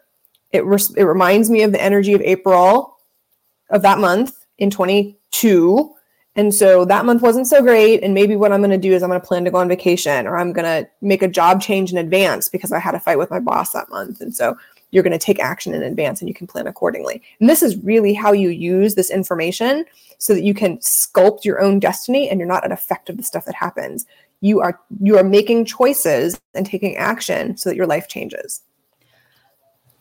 it, 0.51 0.64
res- 0.64 0.92
it 0.96 1.05
reminds 1.05 1.48
me 1.48 1.62
of 1.62 1.70
the 1.70 1.81
energy 1.81 2.12
of 2.12 2.20
April 2.22 2.96
of 3.70 3.83
that 3.83 4.01
month 4.01 4.46
in 4.59 4.68
22. 4.68 5.94
And 6.35 6.53
so 6.53 6.85
that 6.87 7.05
month 7.05 7.22
wasn't 7.22 7.46
so 7.46 7.62
great. 7.62 8.03
And 8.03 8.14
maybe 8.14 8.35
what 8.35 8.51
I'm 8.51 8.61
going 8.61 8.70
to 8.70 8.77
do 8.77 8.92
is 8.92 9.05
I'm 9.05 9.09
going 9.09 9.20
to 9.20 9.27
plan 9.27 9.44
to 9.44 9.53
go 9.53 9.59
on 9.59 9.68
vacation 9.68 10.27
or 10.27 10.38
I'm 10.38 10.53
going 10.53 10.64
to 10.64 10.90
make 11.03 11.22
a 11.22 11.29
job 11.29 11.62
change 11.62 11.92
in 11.92 11.98
advance 11.98 12.48
because 12.48 12.72
I 12.72 12.81
had 12.81 12.96
a 12.96 13.01
fight 13.01 13.18
with 13.18 13.31
my 13.31 13.38
boss 13.38 13.70
that 13.74 13.90
month. 13.90 14.20
And 14.20 14.35
so 14.35 14.57
you're 14.90 15.03
going 15.03 15.12
to 15.12 15.18
take 15.18 15.38
action 15.38 15.74
in 15.74 15.83
advance 15.83 16.20
and 16.20 16.29
you 16.29 16.35
can 16.35 16.46
plan 16.46 16.66
accordingly. 16.66 17.22
And 17.40 17.48
this 17.48 17.62
is 17.62 17.77
really 17.85 18.14
how 18.14 18.33
you 18.33 18.48
use 18.48 18.94
this 18.94 19.11
information 19.11 19.85
so 20.18 20.35
that 20.35 20.42
you 20.42 20.55
can 20.55 20.79
sculpt 20.79 21.44
your 21.44 21.61
own 21.61 21.79
destiny 21.79 22.29
and 22.29 22.40
you're 22.40 22.48
not 22.48 22.64
an 22.64 22.72
effect 22.72 23.09
of 23.09 23.16
the 23.16 23.22
stuff 23.22 23.44
that 23.44 23.55
happens. 23.55 24.07
You 24.40 24.61
are 24.61 24.81
you 25.01 25.18
are 25.18 25.24
making 25.24 25.64
choices 25.64 26.40
and 26.55 26.64
taking 26.64 26.96
action 26.96 27.57
so 27.57 27.70
that 27.70 27.77
your 27.77 27.87
life 27.87 28.09
changes. 28.09 28.62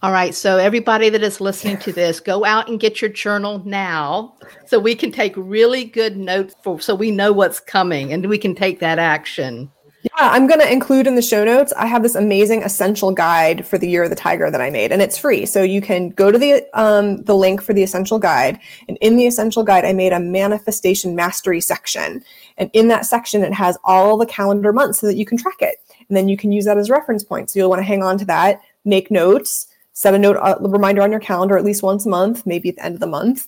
All 0.03 0.11
right. 0.11 0.35
So, 0.35 0.57
everybody 0.57 1.09
that 1.09 1.23
is 1.23 1.41
listening 1.41 1.79
to 1.79 1.91
this, 1.91 2.19
go 2.19 2.45
out 2.45 2.69
and 2.69 2.79
get 2.79 3.01
your 3.01 3.09
journal 3.09 3.63
now 3.65 4.35
so 4.67 4.77
we 4.77 4.93
can 4.93 5.11
take 5.11 5.33
really 5.35 5.85
good 5.85 6.15
notes 6.17 6.55
for 6.61 6.79
so 6.79 6.93
we 6.93 7.09
know 7.09 7.33
what's 7.33 7.59
coming 7.59 8.13
and 8.13 8.23
we 8.27 8.37
can 8.37 8.53
take 8.53 8.79
that 8.79 8.99
action. 8.99 9.71
Yeah, 10.15 10.29
I'm 10.31 10.47
going 10.47 10.59
to 10.59 10.71
include 10.71 11.05
in 11.05 11.15
the 11.15 11.21
show 11.21 11.43
notes. 11.43 11.73
I 11.77 11.85
have 11.85 12.01
this 12.01 12.15
amazing 12.15 12.63
essential 12.63 13.11
guide 13.11 13.67
for 13.67 13.77
the 13.77 13.89
year 13.89 14.03
of 14.03 14.09
the 14.09 14.15
tiger 14.15 14.49
that 14.49 14.61
I 14.61 14.69
made, 14.69 14.91
and 14.91 15.01
it's 15.01 15.17
free. 15.17 15.45
So 15.45 15.61
you 15.63 15.81
can 15.81 16.09
go 16.09 16.31
to 16.31 16.37
the 16.37 16.65
um, 16.73 17.23
the 17.23 17.35
link 17.35 17.61
for 17.61 17.73
the 17.73 17.83
essential 17.83 18.17
guide, 18.17 18.59
and 18.87 18.97
in 19.01 19.17
the 19.17 19.27
essential 19.27 19.63
guide, 19.63 19.85
I 19.85 19.93
made 19.93 20.13
a 20.13 20.19
manifestation 20.19 21.15
mastery 21.15 21.61
section, 21.61 22.23
and 22.57 22.69
in 22.73 22.87
that 22.87 23.05
section, 23.05 23.43
it 23.43 23.53
has 23.53 23.77
all 23.83 24.17
the 24.17 24.25
calendar 24.25 24.71
months 24.71 24.99
so 24.99 25.07
that 25.07 25.17
you 25.17 25.25
can 25.25 25.37
track 25.37 25.61
it, 25.61 25.77
and 26.07 26.15
then 26.15 26.27
you 26.27 26.37
can 26.37 26.51
use 26.51 26.65
that 26.65 26.77
as 26.77 26.89
reference 26.89 27.23
point. 27.23 27.49
So 27.49 27.59
you'll 27.59 27.69
want 27.69 27.81
to 27.81 27.85
hang 27.87 28.03
on 28.03 28.17
to 28.19 28.25
that, 28.25 28.61
make 28.85 29.11
notes, 29.11 29.67
set 29.93 30.13
a 30.13 30.19
note, 30.19 30.37
a 30.37 30.57
reminder 30.61 31.01
on 31.01 31.11
your 31.11 31.19
calendar 31.19 31.57
at 31.57 31.65
least 31.65 31.83
once 31.83 32.05
a 32.05 32.09
month, 32.09 32.45
maybe 32.45 32.69
at 32.69 32.75
the 32.77 32.85
end 32.85 32.93
of 32.93 33.01
the 33.01 33.07
month, 33.07 33.47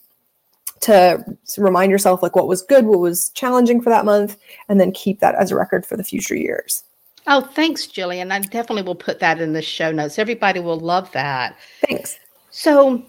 to 0.81 1.23
remind 1.57 1.91
yourself 1.91 2.23
like 2.23 2.35
what 2.35 2.47
was 2.47 2.61
good, 2.61 2.85
what 2.85 2.99
was 2.99 3.29
challenging 3.29 3.81
for 3.81 3.89
that 3.89 4.05
month, 4.05 4.37
and 4.67 4.79
then 4.79 4.91
keep 4.91 5.19
that 5.19 5.35
as 5.35 5.51
a 5.51 5.55
record 5.55 5.85
for 5.85 5.97
the 5.97 6.03
future 6.03 6.35
years. 6.35 6.83
Oh, 7.27 7.41
thanks, 7.41 7.85
Jillian. 7.85 8.31
I 8.31 8.39
definitely 8.39 8.83
will 8.83 8.95
put 8.95 9.19
that 9.19 9.39
in 9.39 9.53
the 9.53 9.61
show 9.61 9.91
notes. 9.91 10.17
Everybody 10.17 10.59
will 10.59 10.79
love 10.79 11.11
that. 11.11 11.57
Thanks. 11.81 12.17
So 12.49 13.03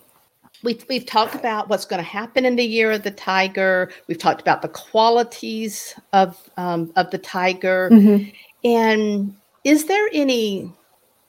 we've, 0.62 0.85
we've 0.88 1.06
talked 1.06 1.35
about 1.35 1.68
what's 1.68 1.87
going 1.87 2.02
to 2.02 2.09
happen 2.09 2.44
in 2.44 2.56
the 2.56 2.64
year 2.64 2.90
of 2.90 3.02
the 3.02 3.12
tiger. 3.12 3.90
We've 4.09 4.18
talked 4.18 4.40
about 4.40 4.62
the 4.62 4.68
qualities 4.68 5.94
of 6.12 6.50
um, 6.56 6.92
of 6.96 7.11
the 7.11 7.18
tiger. 7.18 7.88
Mm-hmm. 7.90 8.30
And 8.64 9.35
is 9.64 9.87
there 9.87 10.09
any 10.12 10.70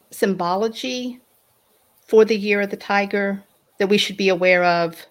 symbology 0.09 1.21
for 2.07 2.25
the 2.25 2.37
year 2.37 2.61
of 2.61 2.71
the 2.71 2.77
tiger 2.77 3.41
that 3.77 3.87
we 3.87 3.97
should 3.97 4.17
be 4.17 4.29
aware 4.29 4.63
of? 4.63 5.05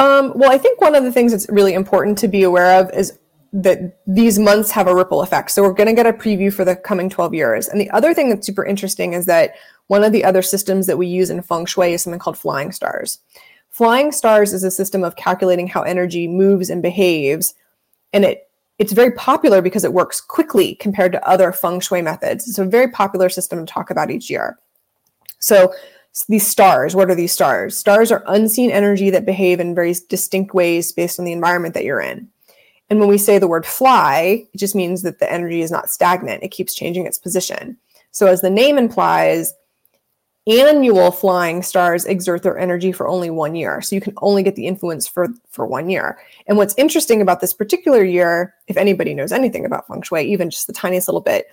Um, 0.00 0.32
well, 0.34 0.50
I 0.50 0.56
think 0.56 0.80
one 0.80 0.94
of 0.94 1.04
the 1.04 1.12
things 1.12 1.30
that's 1.30 1.46
really 1.50 1.74
important 1.74 2.16
to 2.18 2.28
be 2.28 2.42
aware 2.42 2.80
of 2.80 2.90
is 2.92 3.18
that 3.52 3.98
these 4.06 4.38
months 4.38 4.70
have 4.70 4.86
a 4.86 4.94
ripple 4.94 5.20
effect. 5.20 5.50
So 5.50 5.62
we're 5.62 5.74
going 5.74 5.88
to 5.88 5.94
get 5.94 6.06
a 6.06 6.12
preview 6.12 6.52
for 6.52 6.64
the 6.64 6.74
coming 6.74 7.10
12 7.10 7.34
years. 7.34 7.68
And 7.68 7.78
the 7.78 7.90
other 7.90 8.14
thing 8.14 8.30
that's 8.30 8.46
super 8.46 8.64
interesting 8.64 9.12
is 9.12 9.26
that 9.26 9.54
one 9.88 10.02
of 10.02 10.12
the 10.12 10.24
other 10.24 10.40
systems 10.40 10.86
that 10.86 10.96
we 10.96 11.06
use 11.06 11.28
in 11.28 11.42
feng 11.42 11.66
shui 11.66 11.92
is 11.92 12.02
something 12.02 12.18
called 12.18 12.38
flying 12.38 12.72
stars. 12.72 13.18
Flying 13.68 14.10
stars 14.10 14.54
is 14.54 14.64
a 14.64 14.70
system 14.70 15.04
of 15.04 15.16
calculating 15.16 15.66
how 15.66 15.82
energy 15.82 16.26
moves 16.26 16.70
and 16.70 16.82
behaves. 16.82 17.54
And 18.14 18.24
it 18.24 18.46
it's 18.78 18.92
very 18.92 19.10
popular 19.12 19.60
because 19.60 19.84
it 19.84 19.92
works 19.92 20.22
quickly 20.22 20.76
compared 20.76 21.12
to 21.12 21.28
other 21.28 21.52
feng 21.52 21.80
shui 21.80 22.00
methods. 22.00 22.48
It's 22.48 22.58
a 22.58 22.64
very 22.64 22.88
popular 22.88 23.28
system 23.28 23.66
to 23.66 23.70
talk 23.70 23.90
about 23.90 24.10
each 24.10 24.30
year. 24.30 24.58
So 25.38 25.74
these 26.28 26.46
stars 26.46 26.94
what 26.94 27.10
are 27.10 27.14
these 27.14 27.32
stars? 27.32 27.76
Stars 27.76 28.10
are 28.10 28.24
unseen 28.26 28.70
energy 28.70 29.10
that 29.10 29.26
behave 29.26 29.60
in 29.60 29.74
very 29.74 29.94
distinct 30.08 30.54
ways 30.54 30.92
based 30.92 31.18
on 31.18 31.24
the 31.24 31.32
environment 31.32 31.74
that 31.74 31.84
you're 31.84 32.00
in. 32.00 32.28
And 32.88 32.98
when 32.98 33.08
we 33.08 33.18
say 33.18 33.38
the 33.38 33.48
word 33.48 33.66
fly 33.66 34.46
it 34.52 34.58
just 34.58 34.74
means 34.74 35.02
that 35.02 35.20
the 35.20 35.32
energy 35.32 35.62
is 35.62 35.70
not 35.70 35.90
stagnant. 35.90 36.42
It 36.42 36.48
keeps 36.48 36.74
changing 36.74 37.06
its 37.06 37.18
position. 37.18 37.76
So 38.10 38.26
as 38.26 38.40
the 38.40 38.50
name 38.50 38.76
implies 38.76 39.54
annual 40.46 41.10
flying 41.10 41.62
stars 41.62 42.04
exert 42.06 42.42
their 42.42 42.58
energy 42.58 42.92
for 42.92 43.06
only 43.06 43.30
one 43.30 43.54
year. 43.54 43.80
So 43.80 43.94
you 43.94 44.00
can 44.00 44.14
only 44.18 44.42
get 44.42 44.56
the 44.56 44.66
influence 44.66 45.06
for 45.06 45.28
for 45.50 45.66
one 45.66 45.88
year. 45.88 46.18
And 46.46 46.56
what's 46.56 46.74
interesting 46.76 47.20
about 47.20 47.40
this 47.40 47.54
particular 47.54 48.02
year 48.02 48.54
if 48.66 48.76
anybody 48.76 49.14
knows 49.14 49.32
anything 49.32 49.64
about 49.64 49.86
feng 49.86 50.02
shui 50.02 50.22
even 50.22 50.50
just 50.50 50.66
the 50.66 50.72
tiniest 50.72 51.08
little 51.08 51.20
bit 51.20 51.46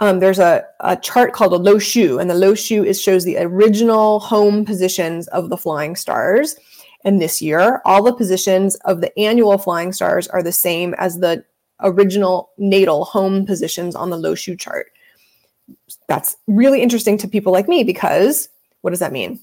um, 0.00 0.20
there's 0.20 0.38
a, 0.38 0.64
a 0.80 0.96
chart 0.96 1.32
called 1.32 1.52
a 1.52 1.56
lo 1.56 1.78
shu, 1.78 2.18
and 2.18 2.28
the 2.28 2.34
lo 2.34 2.54
shu 2.54 2.84
is 2.84 3.00
shows 3.00 3.24
the 3.24 3.38
original 3.38 4.20
home 4.20 4.64
positions 4.64 5.26
of 5.28 5.48
the 5.48 5.56
flying 5.56 5.96
stars. 5.96 6.56
And 7.04 7.20
this 7.20 7.40
year, 7.40 7.80
all 7.84 8.02
the 8.02 8.12
positions 8.12 8.74
of 8.84 9.00
the 9.00 9.16
annual 9.18 9.56
flying 9.58 9.92
stars 9.92 10.26
are 10.28 10.42
the 10.42 10.52
same 10.52 10.94
as 10.98 11.18
the 11.18 11.44
original 11.80 12.50
natal 12.58 13.04
home 13.04 13.46
positions 13.46 13.94
on 13.94 14.10
the 14.10 14.18
lo 14.18 14.34
shu 14.34 14.56
chart. 14.56 14.86
That's 16.08 16.36
really 16.46 16.82
interesting 16.82 17.16
to 17.18 17.28
people 17.28 17.52
like 17.52 17.68
me 17.68 17.84
because 17.84 18.48
what 18.82 18.90
does 18.90 19.00
that 19.00 19.12
mean? 19.12 19.40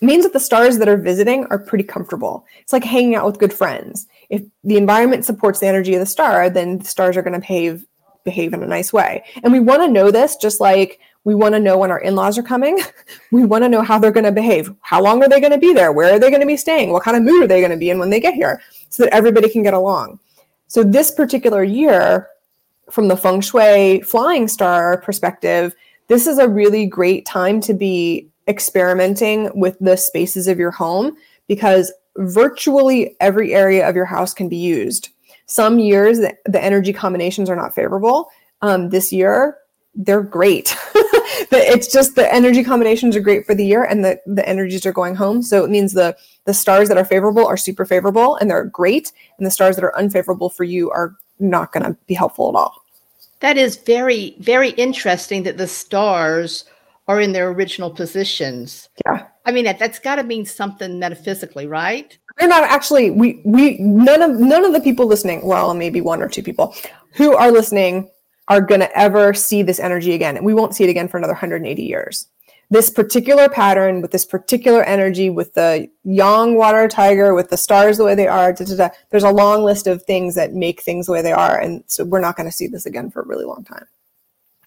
It 0.00 0.06
means 0.06 0.24
that 0.24 0.32
the 0.32 0.40
stars 0.40 0.78
that 0.78 0.88
are 0.88 0.96
visiting 0.96 1.44
are 1.46 1.58
pretty 1.58 1.84
comfortable. 1.84 2.44
It's 2.60 2.72
like 2.72 2.82
hanging 2.82 3.14
out 3.14 3.26
with 3.26 3.38
good 3.38 3.52
friends. 3.52 4.06
If 4.30 4.42
the 4.64 4.76
environment 4.76 5.24
supports 5.24 5.60
the 5.60 5.68
energy 5.68 5.94
of 5.94 6.00
the 6.00 6.06
star, 6.06 6.50
then 6.50 6.78
the 6.78 6.84
stars 6.84 7.16
are 7.16 7.22
going 7.22 7.34
to 7.34 7.38
behave 7.38 7.86
behave 8.24 8.52
in 8.52 8.62
a 8.62 8.66
nice 8.66 8.92
way. 8.92 9.24
And 9.42 9.52
we 9.52 9.60
want 9.60 9.82
to 9.82 9.88
know 9.88 10.10
this 10.10 10.36
just 10.36 10.60
like 10.60 11.00
we 11.24 11.34
want 11.34 11.54
to 11.54 11.60
know 11.60 11.78
when 11.78 11.90
our 11.90 12.00
in-laws 12.00 12.36
are 12.38 12.42
coming. 12.42 12.78
we 13.30 13.44
want 13.44 13.62
to 13.64 13.68
know 13.68 13.82
how 13.82 13.98
they're 13.98 14.10
going 14.10 14.24
to 14.24 14.32
behave. 14.32 14.74
How 14.80 15.00
long 15.00 15.22
are 15.22 15.28
they 15.28 15.40
going 15.40 15.52
to 15.52 15.58
be 15.58 15.72
there? 15.72 15.92
Where 15.92 16.14
are 16.14 16.18
they 16.18 16.30
going 16.30 16.40
to 16.40 16.46
be 16.46 16.56
staying? 16.56 16.90
What 16.90 17.04
kind 17.04 17.16
of 17.16 17.22
mood 17.22 17.44
are 17.44 17.46
they 17.46 17.60
going 17.60 17.70
to 17.70 17.76
be 17.76 17.90
in 17.90 17.98
when 17.98 18.10
they 18.10 18.20
get 18.20 18.34
here? 18.34 18.60
So 18.88 19.04
that 19.04 19.14
everybody 19.14 19.48
can 19.48 19.62
get 19.62 19.74
along. 19.74 20.18
So 20.66 20.82
this 20.82 21.10
particular 21.10 21.62
year, 21.62 22.28
from 22.90 23.08
the 23.08 23.16
feng 23.16 23.40
shui 23.40 24.00
flying 24.02 24.48
star 24.48 25.00
perspective, 25.00 25.74
this 26.08 26.26
is 26.26 26.38
a 26.38 26.48
really 26.48 26.86
great 26.86 27.24
time 27.24 27.60
to 27.62 27.74
be 27.74 28.28
experimenting 28.48 29.50
with 29.54 29.78
the 29.80 29.96
spaces 29.96 30.48
of 30.48 30.58
your 30.58 30.72
home 30.72 31.16
because 31.46 31.92
virtually 32.16 33.16
every 33.20 33.54
area 33.54 33.88
of 33.88 33.94
your 33.94 34.04
house 34.04 34.34
can 34.34 34.48
be 34.48 34.56
used. 34.56 35.10
Some 35.52 35.78
years 35.78 36.16
the, 36.16 36.34
the 36.46 36.64
energy 36.64 36.94
combinations 36.94 37.50
are 37.50 37.56
not 37.56 37.74
favorable. 37.74 38.30
Um, 38.62 38.88
this 38.88 39.12
year, 39.12 39.58
they're 39.94 40.22
great. 40.22 40.74
it's 40.94 41.92
just 41.92 42.14
the 42.14 42.32
energy 42.32 42.64
combinations 42.64 43.14
are 43.16 43.20
great 43.20 43.44
for 43.44 43.54
the 43.54 43.66
year 43.66 43.84
and 43.84 44.02
the, 44.02 44.18
the 44.24 44.48
energies 44.48 44.86
are 44.86 44.94
going 44.94 45.14
home. 45.14 45.42
So 45.42 45.62
it 45.62 45.68
means 45.68 45.92
the 45.92 46.16
the 46.46 46.54
stars 46.54 46.88
that 46.88 46.96
are 46.96 47.04
favorable 47.04 47.46
are 47.46 47.58
super 47.58 47.84
favorable 47.84 48.36
and 48.36 48.48
they're 48.48 48.64
great. 48.64 49.12
And 49.36 49.46
the 49.46 49.50
stars 49.50 49.76
that 49.76 49.84
are 49.84 49.94
unfavorable 49.94 50.48
for 50.48 50.64
you 50.64 50.90
are 50.90 51.16
not 51.38 51.70
going 51.70 51.84
to 51.84 51.98
be 52.06 52.14
helpful 52.14 52.48
at 52.48 52.54
all. 52.54 52.82
That 53.40 53.58
is 53.58 53.76
very, 53.76 54.36
very 54.38 54.70
interesting 54.70 55.42
that 55.42 55.58
the 55.58 55.68
stars 55.68 56.64
are 57.08 57.20
in 57.20 57.32
their 57.32 57.50
original 57.50 57.90
positions. 57.90 58.88
Yeah. 59.04 59.26
I 59.44 59.52
mean, 59.52 59.66
that, 59.66 59.78
that's 59.78 59.98
got 59.98 60.16
to 60.16 60.22
mean 60.22 60.46
something 60.46 60.98
metaphysically, 60.98 61.66
right? 61.66 62.16
They're 62.38 62.48
not 62.48 62.64
actually, 62.64 63.10
we, 63.10 63.40
we, 63.44 63.78
none 63.78 64.22
of, 64.22 64.38
none 64.38 64.64
of 64.64 64.72
the 64.72 64.80
people 64.80 65.06
listening, 65.06 65.46
well, 65.46 65.74
maybe 65.74 66.00
one 66.00 66.22
or 66.22 66.28
two 66.28 66.42
people 66.42 66.74
who 67.14 67.34
are 67.36 67.50
listening 67.50 68.10
are 68.48 68.60
going 68.60 68.80
to 68.80 68.98
ever 68.98 69.34
see 69.34 69.62
this 69.62 69.78
energy 69.78 70.12
again. 70.12 70.36
And 70.36 70.44
we 70.44 70.54
won't 70.54 70.74
see 70.74 70.84
it 70.84 70.90
again 70.90 71.08
for 71.08 71.18
another 71.18 71.34
180 71.34 71.82
years. 71.82 72.26
This 72.70 72.88
particular 72.88 73.50
pattern 73.50 74.00
with 74.00 74.12
this 74.12 74.24
particular 74.24 74.82
energy, 74.84 75.28
with 75.28 75.52
the 75.52 75.88
yang 76.04 76.56
water 76.56 76.88
tiger, 76.88 77.34
with 77.34 77.50
the 77.50 77.58
stars 77.58 77.98
the 77.98 78.04
way 78.04 78.14
they 78.14 78.28
are, 78.28 78.52
da, 78.52 78.64
da, 78.64 78.76
da, 78.76 78.88
there's 79.10 79.24
a 79.24 79.30
long 79.30 79.62
list 79.62 79.86
of 79.86 80.02
things 80.02 80.34
that 80.36 80.54
make 80.54 80.80
things 80.80 81.06
the 81.06 81.12
way 81.12 81.20
they 81.20 81.32
are. 81.32 81.58
And 81.58 81.84
so 81.86 82.04
we're 82.04 82.20
not 82.20 82.36
going 82.36 82.48
to 82.48 82.56
see 82.56 82.66
this 82.66 82.86
again 82.86 83.10
for 83.10 83.20
a 83.20 83.26
really 83.26 83.44
long 83.44 83.62
time. 83.62 83.84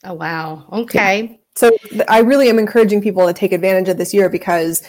Oh, 0.04 0.14
wow. 0.14 0.68
Okay. 0.72 1.24
Yeah. 1.24 1.38
So 1.56 1.72
I 2.08 2.20
really 2.20 2.50
am 2.50 2.60
encouraging 2.60 3.02
people 3.02 3.26
to 3.26 3.34
take 3.34 3.54
advantage 3.54 3.90
of 3.90 3.98
this 3.98 4.14
year 4.14 4.30
because 4.30 4.88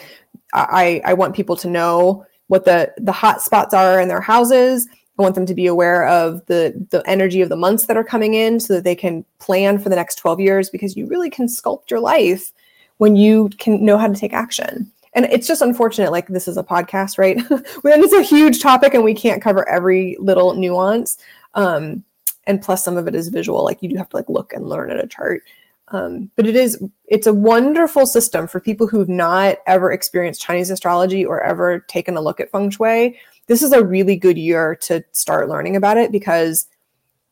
I, 0.52 1.00
I 1.04 1.14
want 1.14 1.34
people 1.34 1.56
to 1.56 1.70
know 1.70 2.26
what 2.48 2.64
the, 2.64 2.92
the 2.98 3.12
hot 3.12 3.42
spots 3.42 3.74
are 3.74 4.00
in 4.00 4.08
their 4.08 4.20
houses 4.20 4.88
I 5.18 5.22
want 5.22 5.34
them 5.34 5.46
to 5.46 5.54
be 5.54 5.66
aware 5.66 6.06
of 6.06 6.44
the 6.46 6.86
the 6.90 7.02
energy 7.08 7.40
of 7.40 7.48
the 7.48 7.56
months 7.56 7.86
that 7.86 7.96
are 7.96 8.04
coming 8.04 8.34
in 8.34 8.60
so 8.60 8.74
that 8.74 8.84
they 8.84 8.94
can 8.94 9.24
plan 9.38 9.78
for 9.78 9.88
the 9.88 9.96
next 9.96 10.16
12 10.16 10.40
years 10.40 10.70
because 10.70 10.96
you 10.96 11.06
really 11.06 11.30
can 11.30 11.46
sculpt 11.46 11.90
your 11.90 12.00
life 12.00 12.52
when 12.98 13.16
you 13.16 13.48
can 13.58 13.84
know 13.84 13.96
how 13.96 14.08
to 14.08 14.14
take 14.14 14.34
action. 14.34 14.90
And 15.14 15.24
it's 15.26 15.46
just 15.46 15.62
unfortunate 15.62 16.12
like 16.12 16.28
this 16.28 16.46
is 16.46 16.58
a 16.58 16.62
podcast, 16.62 17.16
right? 17.18 17.40
when 17.82 18.02
it's 18.02 18.12
a 18.12 18.22
huge 18.22 18.60
topic 18.60 18.92
and 18.92 19.04
we 19.04 19.14
can't 19.14 19.40
cover 19.40 19.66
every 19.68 20.16
little 20.20 20.54
nuance. 20.54 21.16
Um, 21.54 22.04
and 22.46 22.60
plus 22.60 22.84
some 22.84 22.98
of 22.98 23.08
it 23.08 23.14
is 23.14 23.28
visual 23.28 23.64
like 23.64 23.82
you 23.82 23.88
do 23.88 23.96
have 23.96 24.10
to 24.10 24.16
like 24.16 24.28
look 24.28 24.52
and 24.52 24.68
learn 24.68 24.90
at 24.90 25.02
a 25.02 25.06
chart. 25.06 25.42
Um, 25.88 26.30
but 26.34 26.46
it 26.46 26.56
is 26.56 26.82
it's 27.04 27.28
a 27.28 27.34
wonderful 27.34 28.06
system 28.06 28.48
for 28.48 28.58
people 28.58 28.88
who've 28.88 29.08
not 29.08 29.58
ever 29.66 29.92
experienced 29.92 30.42
Chinese 30.42 30.70
astrology 30.70 31.24
or 31.24 31.40
ever 31.42 31.80
taken 31.80 32.16
a 32.16 32.20
look 32.20 32.40
at 32.40 32.50
feng 32.50 32.70
shui 32.70 33.16
this 33.46 33.62
is 33.62 33.72
a 33.72 33.84
really 33.84 34.16
good 34.16 34.38
year 34.38 34.74
to 34.82 35.04
start 35.12 35.48
learning 35.48 35.76
about 35.76 35.98
it 35.98 36.10
because 36.10 36.66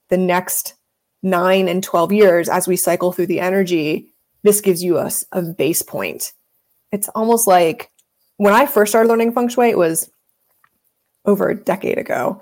the 0.09 0.17
next 0.17 0.75
nine 1.23 1.69
and 1.69 1.83
12 1.83 2.13
years, 2.13 2.49
as 2.49 2.69
we 2.69 2.77
cycle 2.77 3.13
through 3.13 3.27
the 3.27 3.41
energy, 3.41 4.13
this 4.43 4.61
gives 4.61 4.83
you 4.83 4.99
a, 4.99 5.11
a 5.33 5.43
base 5.43 5.83
point. 5.83 6.33
It's 6.93 7.09
almost 7.11 7.47
like 7.47 7.91
when 8.37 8.55
I 8.55 8.67
first 8.67 8.93
started 8.93 9.09
learning 9.09 9.33
feng 9.33 9.49
shui, 9.49 9.71
it 9.71 9.79
was 9.79 10.11
over 11.25 11.49
a 11.49 11.57
decade 11.57 11.99
ago. 11.99 12.41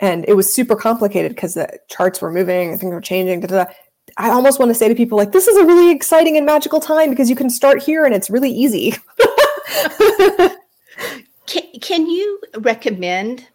And 0.00 0.24
it 0.28 0.34
was 0.34 0.52
super 0.52 0.74
complicated 0.74 1.34
because 1.34 1.54
the 1.54 1.78
charts 1.88 2.20
were 2.20 2.32
moving 2.32 2.76
things 2.76 2.92
were 2.92 3.00
changing. 3.00 3.40
Da, 3.40 3.46
da, 3.46 3.64
da. 3.64 3.72
I 4.16 4.30
almost 4.30 4.58
want 4.58 4.70
to 4.70 4.74
say 4.74 4.88
to 4.88 4.94
people, 4.94 5.18
like, 5.18 5.32
this 5.32 5.48
is 5.48 5.56
a 5.56 5.64
really 5.64 5.90
exciting 5.90 6.36
and 6.36 6.46
magical 6.46 6.80
time 6.80 7.10
because 7.10 7.28
you 7.28 7.36
can 7.36 7.50
start 7.50 7.82
here 7.82 8.04
and 8.04 8.14
it's 8.14 8.30
really 8.30 8.50
easy. 8.50 8.94
Can, 11.46 11.62
can 11.82 12.06
you 12.08 12.40
recommend 12.60 13.46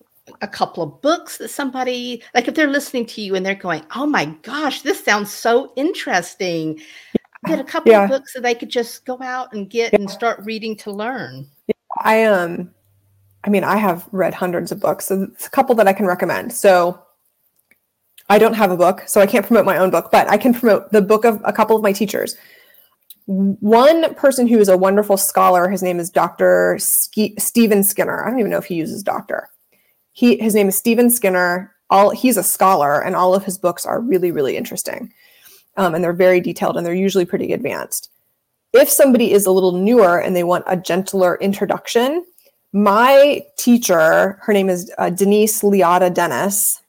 a 0.41 0.47
couple 0.47 0.83
of 0.83 1.01
books 1.01 1.37
that 1.37 1.49
somebody 1.49 2.23
like 2.35 2.47
if 2.47 2.53
they're 2.53 2.67
listening 2.67 3.05
to 3.07 3.21
you 3.21 3.35
and 3.35 3.45
they're 3.45 3.55
going, 3.55 3.83
"Oh 3.95 4.05
my 4.05 4.25
gosh, 4.43 4.81
this 4.81 5.03
sounds 5.03 5.33
so 5.33 5.73
interesting." 5.75 6.79
Get 7.47 7.59
a 7.59 7.63
couple 7.63 7.91
yeah. 7.91 8.03
of 8.03 8.09
books 8.09 8.33
that 8.33 8.43
they 8.43 8.53
could 8.53 8.69
just 8.69 9.05
go 9.05 9.19
out 9.21 9.53
and 9.53 9.69
get 9.69 9.93
yeah. 9.93 9.99
and 9.99 10.09
start 10.09 10.39
reading 10.43 10.75
to 10.77 10.91
learn. 10.91 11.47
I 12.03 12.25
um 12.25 12.71
I 13.43 13.49
mean, 13.49 13.63
I 13.63 13.77
have 13.77 14.07
read 14.11 14.33
hundreds 14.33 14.71
of 14.71 14.79
books. 14.79 15.05
So 15.05 15.23
it's 15.23 15.47
a 15.47 15.49
couple 15.49 15.73
that 15.75 15.87
I 15.87 15.93
can 15.93 16.05
recommend. 16.05 16.53
So 16.53 17.01
I 18.29 18.37
don't 18.37 18.53
have 18.53 18.71
a 18.71 18.77
book, 18.77 19.03
so 19.07 19.21
I 19.21 19.25
can't 19.25 19.45
promote 19.45 19.65
my 19.65 19.77
own 19.77 19.89
book, 19.89 20.09
but 20.11 20.27
I 20.29 20.37
can 20.37 20.53
promote 20.53 20.91
the 20.91 21.01
book 21.01 21.25
of 21.25 21.41
a 21.43 21.51
couple 21.53 21.75
of 21.75 21.81
my 21.81 21.91
teachers 21.91 22.35
one 23.29 24.15
person 24.15 24.47
who 24.47 24.57
is 24.57 24.69
a 24.69 24.77
wonderful 24.77 25.15
scholar, 25.15 25.69
his 25.69 25.83
name 25.83 25.99
is 25.99 26.09
Dr. 26.09 26.77
Ske- 26.79 27.37
Stephen 27.37 27.83
Skinner. 27.83 28.25
I 28.25 28.29
don't 28.29 28.39
even 28.39 28.49
know 28.49 28.57
if 28.57 28.65
he 28.65 28.73
uses 28.73 29.03
doctor. 29.03 29.49
He 30.13 30.37
his 30.37 30.55
name 30.55 30.67
is 30.67 30.75
Stephen 30.75 31.11
Skinner. 31.11 31.75
All 31.91 32.09
he's 32.09 32.37
a 32.37 32.43
scholar, 32.43 33.03
and 33.03 33.15
all 33.15 33.35
of 33.35 33.45
his 33.45 33.59
books 33.59 33.85
are 33.85 34.01
really 34.01 34.31
really 34.31 34.57
interesting, 34.57 35.13
um, 35.77 35.93
and 35.93 36.03
they're 36.03 36.11
very 36.11 36.41
detailed 36.41 36.75
and 36.75 36.83
they're 36.83 36.95
usually 36.95 37.25
pretty 37.25 37.53
advanced. 37.53 38.09
If 38.73 38.89
somebody 38.89 39.31
is 39.31 39.45
a 39.45 39.51
little 39.51 39.73
newer 39.73 40.19
and 40.19 40.35
they 40.35 40.43
want 40.43 40.65
a 40.65 40.75
gentler 40.75 41.37
introduction, 41.39 42.25
my 42.73 43.43
teacher, 43.57 44.39
her 44.41 44.53
name 44.53 44.69
is 44.69 44.91
uh, 44.97 45.11
Denise 45.11 45.61
Liotta 45.61 46.11
Dennis. 46.11 46.81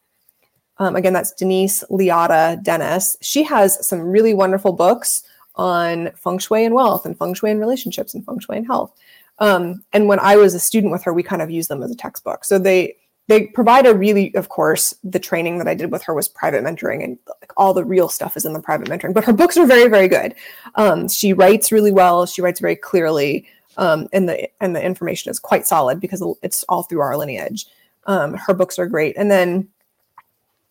Um, 0.81 0.97
again, 0.97 1.13
that's 1.13 1.33
Denise 1.33 1.85
Liotta 1.91 2.61
Dennis. 2.63 3.17
She 3.21 3.45
has 3.45 3.87
some 3.87 4.01
really 4.01 4.35
wonderful 4.35 4.73
books 4.73 5.23
on 5.57 6.11
feng 6.17 6.39
shui 6.39 6.65
and 6.65 6.75
wealth 6.75 7.05
and 7.05 7.17
feng 7.17 7.35
shui 7.35 7.51
and 7.51 7.61
relationships 7.61 8.15
and 8.15 8.25
feng 8.25 8.41
shui 8.41 8.57
and 8.57 8.67
health. 8.67 8.93
Um, 9.39 9.85
and 9.93 10.09
when 10.09 10.19
I 10.21 10.37
was 10.37 10.55
a 10.55 10.61
student 10.61 10.91
with 10.91 11.03
her, 11.05 11.13
we 11.13 11.23
kind 11.23 11.43
of 11.43 11.51
used 11.51 11.69
them 11.69 11.83
as 11.83 11.91
a 11.91 11.97
textbook. 11.97 12.45
So 12.45 12.59
they 12.59 12.97
they 13.29 13.47
provide 13.47 13.87
a 13.87 13.95
really, 13.95 14.35
of 14.35 14.49
course, 14.49 14.93
the 15.05 15.21
training 15.21 15.59
that 15.59 15.69
I 15.69 15.75
did 15.75 15.93
with 15.93 16.03
her 16.03 16.15
was 16.15 16.29
private 16.29 16.65
mentoring, 16.65 17.05
and 17.05 17.17
like, 17.41 17.53
all 17.57 17.73
the 17.73 17.85
real 17.85 18.09
stuff 18.09 18.37
is 18.37 18.45
in 18.45 18.55
the 18.55 18.61
private 18.61 18.89
mentoring. 18.89 19.15
But 19.15 19.25
her 19.25 19.33
books 19.33 19.57
are 19.57 19.67
very, 19.67 19.89
very 19.89 20.09
good. 20.09 20.35
Um, 20.75 21.09
she 21.09 21.33
writes 21.33 21.71
really 21.71 21.93
well. 21.93 22.27
She 22.27 22.43
writes 22.43 22.59
very 22.59 22.75
clearly, 22.75 23.47
um, 23.77 24.09
and 24.13 24.29
the 24.29 24.49
and 24.63 24.75
the 24.75 24.85
information 24.85 25.31
is 25.31 25.39
quite 25.39 25.67
solid 25.67 26.01
because 26.01 26.25
it's 26.43 26.65
all 26.69 26.83
through 26.83 27.01
our 27.01 27.17
lineage. 27.17 27.67
Um, 28.07 28.35
her 28.35 28.55
books 28.55 28.79
are 28.79 28.87
great, 28.87 29.17
and 29.17 29.31
then 29.31 29.69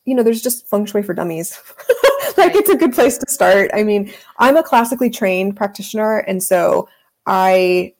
you 0.05 0.15
know, 0.15 0.23
there's 0.23 0.41
just 0.41 0.67
feng 0.67 0.85
shui 0.85 1.03
for 1.03 1.13
dummies. 1.13 1.59
like 2.37 2.55
it's 2.55 2.69
a 2.69 2.77
good 2.77 2.93
place 2.93 3.17
to 3.17 3.29
start. 3.29 3.69
I 3.73 3.83
mean, 3.83 4.11
I'm 4.37 4.57
a 4.57 4.63
classically 4.63 5.09
trained 5.09 5.55
practitioner, 5.55 6.19
and 6.19 6.41
so 6.41 6.89
I 7.25 7.93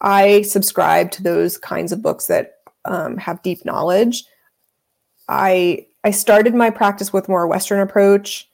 I 0.00 0.42
subscribe 0.42 1.10
to 1.12 1.22
those 1.22 1.58
kinds 1.58 1.92
of 1.92 2.02
books 2.02 2.26
that 2.26 2.58
um, 2.84 3.16
have 3.16 3.42
deep 3.42 3.64
knowledge. 3.64 4.24
I 5.28 5.86
I 6.04 6.10
started 6.10 6.54
my 6.54 6.70
practice 6.70 7.12
with 7.12 7.28
more 7.28 7.46
Western 7.46 7.80
approach, 7.80 8.48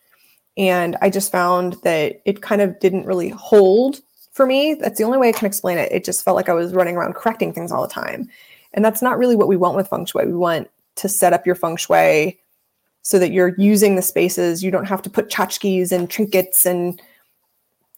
and 0.56 0.96
I 1.02 1.10
just 1.10 1.32
found 1.32 1.74
that 1.82 2.20
it 2.24 2.42
kind 2.42 2.60
of 2.62 2.78
didn't 2.80 3.06
really 3.06 3.30
hold 3.30 4.00
for 4.32 4.46
me. 4.46 4.74
That's 4.74 4.98
the 4.98 5.04
only 5.04 5.18
way 5.18 5.28
I 5.28 5.32
can 5.32 5.46
explain 5.46 5.78
it. 5.78 5.92
It 5.92 6.04
just 6.04 6.24
felt 6.24 6.36
like 6.36 6.48
I 6.48 6.54
was 6.54 6.72
running 6.72 6.96
around 6.96 7.14
correcting 7.14 7.52
things 7.52 7.72
all 7.72 7.82
the 7.82 7.92
time, 7.92 8.28
and 8.72 8.84
that's 8.84 9.02
not 9.02 9.18
really 9.18 9.36
what 9.36 9.48
we 9.48 9.56
want 9.56 9.76
with 9.76 9.88
feng 9.88 10.06
shui. 10.06 10.26
We 10.26 10.34
want 10.34 10.70
to 11.00 11.08
set 11.08 11.32
up 11.32 11.46
your 11.46 11.54
feng 11.54 11.76
shui 11.76 12.38
so 13.02 13.18
that 13.18 13.32
you're 13.32 13.54
using 13.58 13.96
the 13.96 14.02
spaces. 14.02 14.62
You 14.62 14.70
don't 14.70 14.84
have 14.86 15.02
to 15.02 15.10
put 15.10 15.30
tchotchkes 15.30 15.92
and 15.92 16.08
trinkets 16.08 16.66
and 16.66 17.00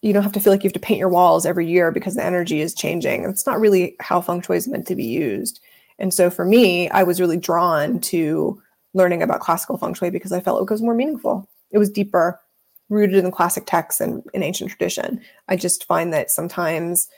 you 0.00 0.12
don't 0.12 0.22
have 0.22 0.32
to 0.32 0.40
feel 0.40 0.52
like 0.52 0.64
you 0.64 0.68
have 0.68 0.74
to 0.74 0.80
paint 0.80 0.98
your 0.98 1.08
walls 1.08 1.46
every 1.46 1.66
year 1.66 1.92
because 1.92 2.14
the 2.14 2.24
energy 2.24 2.60
is 2.60 2.74
changing. 2.74 3.24
It's 3.24 3.46
not 3.46 3.60
really 3.60 3.96
how 4.00 4.20
feng 4.20 4.42
shui 4.42 4.56
is 4.56 4.68
meant 4.68 4.86
to 4.88 4.96
be 4.96 5.04
used. 5.04 5.60
And 5.98 6.12
so 6.12 6.30
for 6.30 6.44
me, 6.44 6.90
I 6.90 7.02
was 7.02 7.20
really 7.20 7.36
drawn 7.36 8.00
to 8.00 8.60
learning 8.94 9.22
about 9.22 9.40
classical 9.40 9.78
feng 9.78 9.94
shui 9.94 10.10
because 10.10 10.32
I 10.32 10.40
felt 10.40 10.60
it 10.60 10.72
was 10.72 10.82
more 10.82 10.94
meaningful. 10.94 11.48
It 11.70 11.78
was 11.78 11.90
deeper, 11.90 12.40
rooted 12.88 13.16
in 13.16 13.24
the 13.24 13.30
classic 13.30 13.64
texts 13.66 14.00
and 14.00 14.22
in 14.34 14.42
ancient 14.42 14.70
tradition. 14.70 15.20
I 15.48 15.56
just 15.56 15.84
find 15.84 16.12
that 16.12 16.30
sometimes 16.30 17.08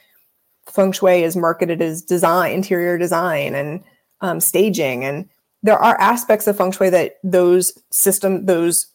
feng 0.67 0.93
shui 0.93 1.23
is 1.23 1.37
marketed 1.37 1.83
as 1.83 2.03
design, 2.03 2.53
interior 2.53 2.99
design, 2.99 3.55
and 3.55 3.83
um, 4.21 4.41
staging, 4.41 5.05
and 5.05 5.29
there 5.65 5.79
are 5.79 5.99
aspects 5.99 6.47
of 6.47 6.59
feng 6.59 6.71
shui 6.71 6.91
that 6.91 7.19
those 7.25 7.77
system, 7.91 8.45
those 8.47 8.87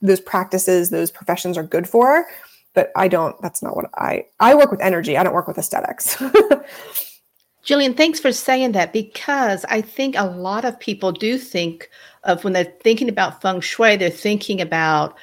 those 0.00 0.20
practices, 0.20 0.90
those 0.90 1.10
professions 1.10 1.58
are 1.58 1.62
good 1.64 1.88
for. 1.88 2.26
But 2.72 2.92
I 2.96 3.08
don't. 3.08 3.40
That's 3.42 3.62
not 3.62 3.76
what 3.76 3.90
I. 3.96 4.26
I 4.40 4.54
work 4.54 4.70
with 4.70 4.80
energy. 4.80 5.16
I 5.16 5.24
don't 5.24 5.34
work 5.34 5.48
with 5.48 5.58
aesthetics. 5.58 6.16
Jillian, 7.66 7.96
thanks 7.96 8.20
for 8.20 8.30
saying 8.30 8.72
that 8.72 8.92
because 8.92 9.64
I 9.68 9.80
think 9.80 10.16
a 10.16 10.26
lot 10.26 10.64
of 10.64 10.78
people 10.78 11.10
do 11.12 11.36
think 11.36 11.90
of 12.22 12.44
when 12.44 12.52
they're 12.52 12.72
thinking 12.82 13.08
about 13.08 13.42
feng 13.42 13.60
shui, 13.60 13.96
they're 13.96 14.10
thinking 14.10 14.60
about 14.60 15.16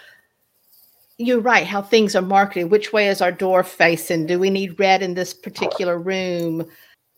you're 1.17 1.39
right 1.39 1.67
how 1.67 1.84
things 1.84 2.15
are 2.15 2.21
marketed 2.23 2.71
which 2.71 2.91
way 2.91 3.08
is 3.08 3.21
our 3.21 3.32
door 3.32 3.63
facing 3.63 4.25
do 4.25 4.39
we 4.39 4.49
need 4.49 4.80
red 4.80 5.04
in 5.04 5.13
this 5.13 5.36
particular 5.36 5.99
room 5.99 6.65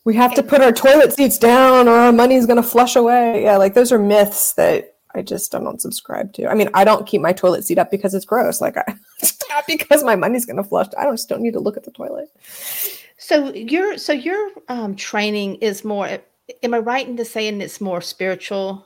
we 0.05 0.15
have 0.15 0.33
to 0.35 0.43
put 0.43 0.61
our 0.61 0.71
toilet 0.71 1.13
seats 1.13 1.37
down 1.37 1.87
or 1.87 1.93
our 1.93 2.11
money's 2.11 2.45
going 2.45 2.61
to 2.61 2.67
flush 2.67 2.95
away. 2.95 3.43
Yeah 3.43 3.57
like 3.57 3.73
those 3.73 3.91
are 3.91 3.99
myths 3.99 4.53
that 4.53 4.95
i 5.15 5.21
just 5.21 5.53
I 5.53 5.59
don't 5.59 5.81
subscribe 5.81 6.33
to. 6.33 6.47
I 6.47 6.55
mean 6.55 6.69
i 6.73 6.83
don't 6.83 7.07
keep 7.07 7.21
my 7.21 7.33
toilet 7.33 7.65
seat 7.65 7.77
up 7.77 7.91
because 7.91 8.13
it's 8.13 8.25
gross. 8.25 8.61
Like 8.61 8.77
I, 8.77 8.83
not 9.49 9.65
because 9.67 10.03
my 10.03 10.15
money's 10.15 10.45
going 10.45 10.57
to 10.57 10.63
flush. 10.63 10.87
I 10.97 11.03
don't 11.03 11.15
just 11.15 11.29
don't 11.29 11.41
need 11.41 11.53
to 11.53 11.59
look 11.59 11.77
at 11.77 11.83
the 11.83 11.91
toilet. 11.91 12.29
So 13.17 13.53
your 13.53 13.97
so 13.97 14.13
your 14.13 14.51
um, 14.67 14.95
training 14.95 15.55
is 15.55 15.85
more 15.85 16.19
am 16.61 16.73
i 16.73 16.79
right 16.79 17.07
in 17.07 17.23
saying 17.23 17.61
it's 17.61 17.79
more 17.79 18.01
spiritual? 18.01 18.85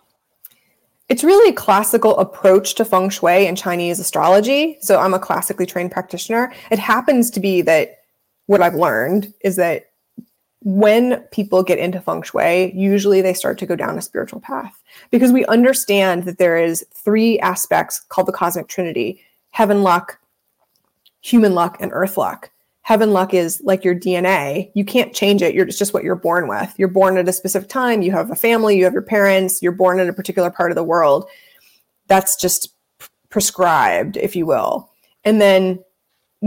It's 1.10 1.24
really 1.24 1.52
a 1.52 1.56
classical 1.56 2.18
approach 2.18 2.76
to 2.76 2.86
feng 2.86 3.10
shui 3.10 3.48
and 3.48 3.58
Chinese 3.58 3.98
astrology. 3.98 4.78
So 4.82 5.00
I'm 5.00 5.14
a 5.14 5.20
classically 5.20 5.66
trained 5.66 5.92
practitioner. 5.92 6.54
It 6.70 6.80
happens 6.80 7.32
to 7.32 7.40
be 7.40 7.62
that 7.62 8.00
what 8.48 8.62
I've 8.62 8.76
learned 8.76 9.34
is 9.42 9.56
that 9.56 9.92
when 10.68 11.20
people 11.32 11.64
get 11.64 11.80
into 11.80 12.02
feng 12.02 12.22
shui, 12.22 12.74
usually 12.76 13.22
they 13.22 13.34
start 13.34 13.58
to 13.60 13.66
go 13.66 13.76
down 13.76 13.98
a 13.98 14.02
spiritual 14.02 14.42
path 14.42 14.84
because 15.12 15.32
we 15.32 15.46
understand 15.46 16.26
that 16.26 16.40
there 16.40 16.58
is 16.58 16.86
three 16.94 17.40
aspects 17.40 18.02
called 18.10 18.28
the 18.28 18.34
cosmic 18.34 18.68
trinity 18.68 19.22
heaven 19.52 19.82
luck, 19.82 20.20
human 21.22 21.56
luck, 21.56 21.78
and 21.80 21.92
earth 21.94 22.18
luck 22.18 22.52
heaven 22.88 23.12
luck 23.12 23.34
is 23.34 23.62
like 23.66 23.84
your 23.84 23.94
DNA. 23.94 24.72
You 24.74 24.86
can't 24.86 25.14
change 25.14 25.42
it. 25.42 25.54
You're 25.54 25.68
it's 25.68 25.78
just 25.78 25.94
what 25.94 26.06
you're 26.06 26.16
born 26.16 26.48
with. 26.48 26.74
You're 26.78 26.88
born 26.88 27.18
at 27.18 27.28
a 27.28 27.34
specific 27.34 27.68
time. 27.68 28.02
You 28.02 28.14
have 28.14 28.32
a 28.32 28.36
family. 28.36 28.78
You 28.78 28.86
have 28.86 28.94
your 28.94 29.02
parents. 29.02 29.62
You're 29.62 29.74
born 29.74 30.00
in 30.00 30.08
a 30.08 30.14
particular 30.14 30.50
part 30.50 30.72
of 30.72 30.76
the 30.76 30.86
world. 30.86 31.30
That's 32.08 32.38
just 32.38 32.70
prescribed, 33.30 34.16
if 34.16 34.38
you 34.38 34.46
will. 34.46 34.90
And 35.26 35.42
then 35.42 35.84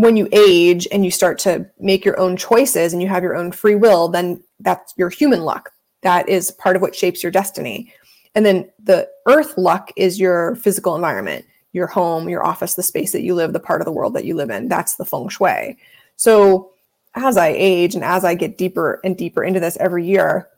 when 0.01 0.17
you 0.17 0.29
age 0.33 0.89
and 0.91 1.05
you 1.05 1.11
start 1.11 1.39
to 1.41 1.69
make 1.79 2.05
your 2.05 2.19
own 2.19 2.37
choices 2.37 2.93
and 2.93 3.03
you 3.03 3.09
have 3.09 3.23
your 3.23 3.37
own 3.37 3.53
free 3.53 3.75
will, 3.75 4.09
then 4.09 4.43
that's 4.61 4.95
your 4.97 5.11
human 5.11 5.43
luck. 5.43 5.73
That 6.03 6.29
is 6.29 6.51
part 6.51 6.77
of 6.77 6.83
what 6.83 6.95
shapes 6.95 7.23
your 7.23 7.33
destiny. 7.33 7.93
And 8.35 8.47
then 8.47 8.71
the 8.83 9.09
earth 9.27 9.59
luck 9.59 9.91
is 9.97 10.21
your 10.21 10.55
physical 10.57 10.95
environment, 10.95 11.45
your 11.73 11.87
home, 11.87 12.29
your 12.29 12.45
office, 12.45 12.75
the 12.75 12.83
space 12.83 13.13
that 13.13 13.23
you 13.23 13.35
live, 13.35 13.53
the 13.53 13.61
part 13.61 13.81
of 13.81 13.85
the 13.85 13.93
world 13.93 14.15
that 14.15 14.25
you 14.25 14.35
live 14.35 14.51
in. 14.51 14.69
That's 14.69 14.97
the 14.97 15.05
feng 15.05 15.29
shui. 15.29 15.77
So 16.17 16.73
as 17.15 17.37
I 17.37 17.49
age 17.49 17.95
and 17.95 18.05
as 18.05 18.25
I 18.25 18.35
get 18.35 18.57
deeper 18.57 19.01
and 19.05 19.17
deeper 19.17 19.43
into 19.43 19.61
this 19.61 19.77
every 19.79 20.07
year, 20.07 20.49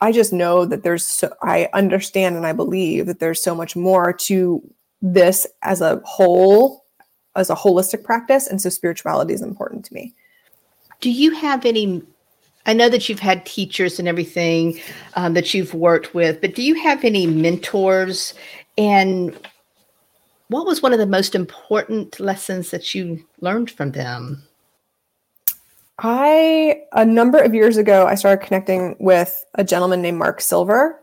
I 0.00 0.12
just 0.12 0.32
know 0.32 0.64
that 0.64 0.84
there's 0.84 1.04
so 1.04 1.32
I 1.42 1.68
understand 1.72 2.36
and 2.36 2.46
I 2.46 2.52
believe 2.52 3.06
that 3.06 3.18
there's 3.18 3.42
so 3.42 3.54
much 3.54 3.74
more 3.74 4.12
to 4.12 4.62
this 5.02 5.46
as 5.62 5.80
a 5.80 6.00
whole, 6.04 6.84
as 7.38 7.50
a 7.50 7.54
holistic 7.54 8.04
practice. 8.04 8.46
And 8.46 8.60
so 8.60 8.68
spirituality 8.68 9.34
is 9.34 9.42
important 9.42 9.84
to 9.86 9.94
me. 9.94 10.14
Do 11.00 11.10
you 11.10 11.34
have 11.34 11.64
any? 11.64 12.02
I 12.66 12.72
know 12.74 12.88
that 12.88 13.08
you've 13.08 13.20
had 13.20 13.46
teachers 13.46 13.98
and 13.98 14.08
everything 14.08 14.78
um, 15.14 15.32
that 15.34 15.54
you've 15.54 15.72
worked 15.72 16.12
with, 16.14 16.40
but 16.40 16.54
do 16.54 16.62
you 16.62 16.74
have 16.74 17.04
any 17.04 17.26
mentors? 17.26 18.34
And 18.76 19.34
what 20.48 20.66
was 20.66 20.82
one 20.82 20.92
of 20.92 20.98
the 20.98 21.06
most 21.06 21.34
important 21.34 22.20
lessons 22.20 22.70
that 22.70 22.94
you 22.94 23.24
learned 23.40 23.70
from 23.70 23.92
them? 23.92 24.42
I, 25.98 26.82
a 26.92 27.04
number 27.04 27.38
of 27.38 27.54
years 27.54 27.76
ago, 27.76 28.06
I 28.06 28.14
started 28.14 28.46
connecting 28.46 28.96
with 29.00 29.44
a 29.54 29.64
gentleman 29.64 30.00
named 30.00 30.18
Mark 30.18 30.40
Silver, 30.40 31.00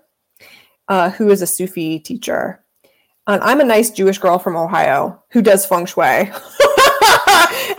uh, 0.88 1.10
who 1.10 1.30
is 1.30 1.42
a 1.42 1.48
Sufi 1.48 2.00
teacher. 2.00 2.64
And 3.28 3.42
I'm 3.44 3.60
a 3.60 3.66
nice 3.66 3.90
Jewish 3.90 4.20
girl 4.20 4.38
from 4.38 4.56
Ohio 4.56 5.22
who 5.32 5.42
does 5.42 5.66
feng 5.66 5.86
shui. 5.86 6.04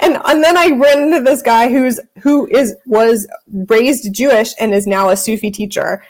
and, 0.01 0.19
and 0.25 0.43
then 0.43 0.57
I 0.57 0.77
ran 0.77 1.03
into 1.05 1.21
this 1.21 1.43
guy 1.43 1.69
who's 1.69 2.01
who 2.21 2.47
is 2.49 2.75
was 2.87 3.29
raised 3.69 4.13
Jewish 4.13 4.55
and 4.59 4.75
is 4.75 4.87
now 4.87 5.09
a 5.09 5.17
Sufi 5.17 5.51
teacher. 5.51 6.03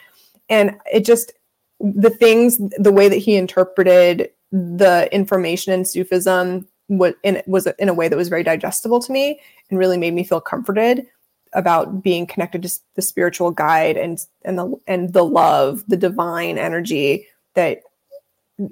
And 0.49 0.75
it 0.91 1.05
just 1.05 1.33
the 1.79 2.09
things, 2.09 2.59
the 2.77 2.91
way 2.91 3.07
that 3.07 3.17
he 3.17 3.35
interpreted 3.35 4.31
the 4.51 5.09
information 5.11 5.73
in 5.73 5.85
Sufism 5.85 6.67
was 6.89 7.13
in, 7.23 7.41
was 7.47 7.67
in 7.79 7.89
a 7.89 7.93
way 7.93 8.07
that 8.07 8.17
was 8.17 8.29
very 8.29 8.43
digestible 8.43 8.99
to 9.01 9.11
me 9.11 9.39
and 9.69 9.77
really 9.77 9.97
made 9.97 10.13
me 10.13 10.23
feel 10.23 10.41
comforted 10.41 11.05
about 11.53 12.03
being 12.03 12.25
connected 12.25 12.63
to 12.63 12.79
the 12.95 13.01
spiritual 13.01 13.51
guide 13.51 13.97
and 13.97 14.19
and 14.43 14.57
the 14.57 14.75
and 14.87 15.13
the 15.13 15.23
love, 15.23 15.83
the 15.87 15.97
divine 15.97 16.57
energy 16.57 17.27
that 17.55 17.81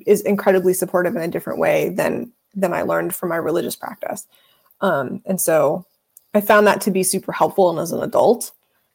is 0.06 0.21
incredibly 0.21 0.74
supportive 0.74 1.15
in 1.15 1.21
a 1.21 1.28
different 1.28 1.60
way 1.60 1.89
than 1.89 2.32
than 2.54 2.74
I 2.74 2.84
learned 2.84 3.13
from 3.13 3.30
my 3.30 3.36
religious 3.36 3.76
practice. 3.76 4.28
Um, 4.82 5.21
and 5.26 5.39
so 5.39 5.86
I 6.34 6.41
found 6.41 6.67
that 6.67 6.82
to 6.82 6.91
be 6.91 7.04
super 7.04 7.32
helpful 7.32 7.69
and 7.69 7.80
as 7.80 7.91
an 7.91 8.02
adult. 8.02 8.52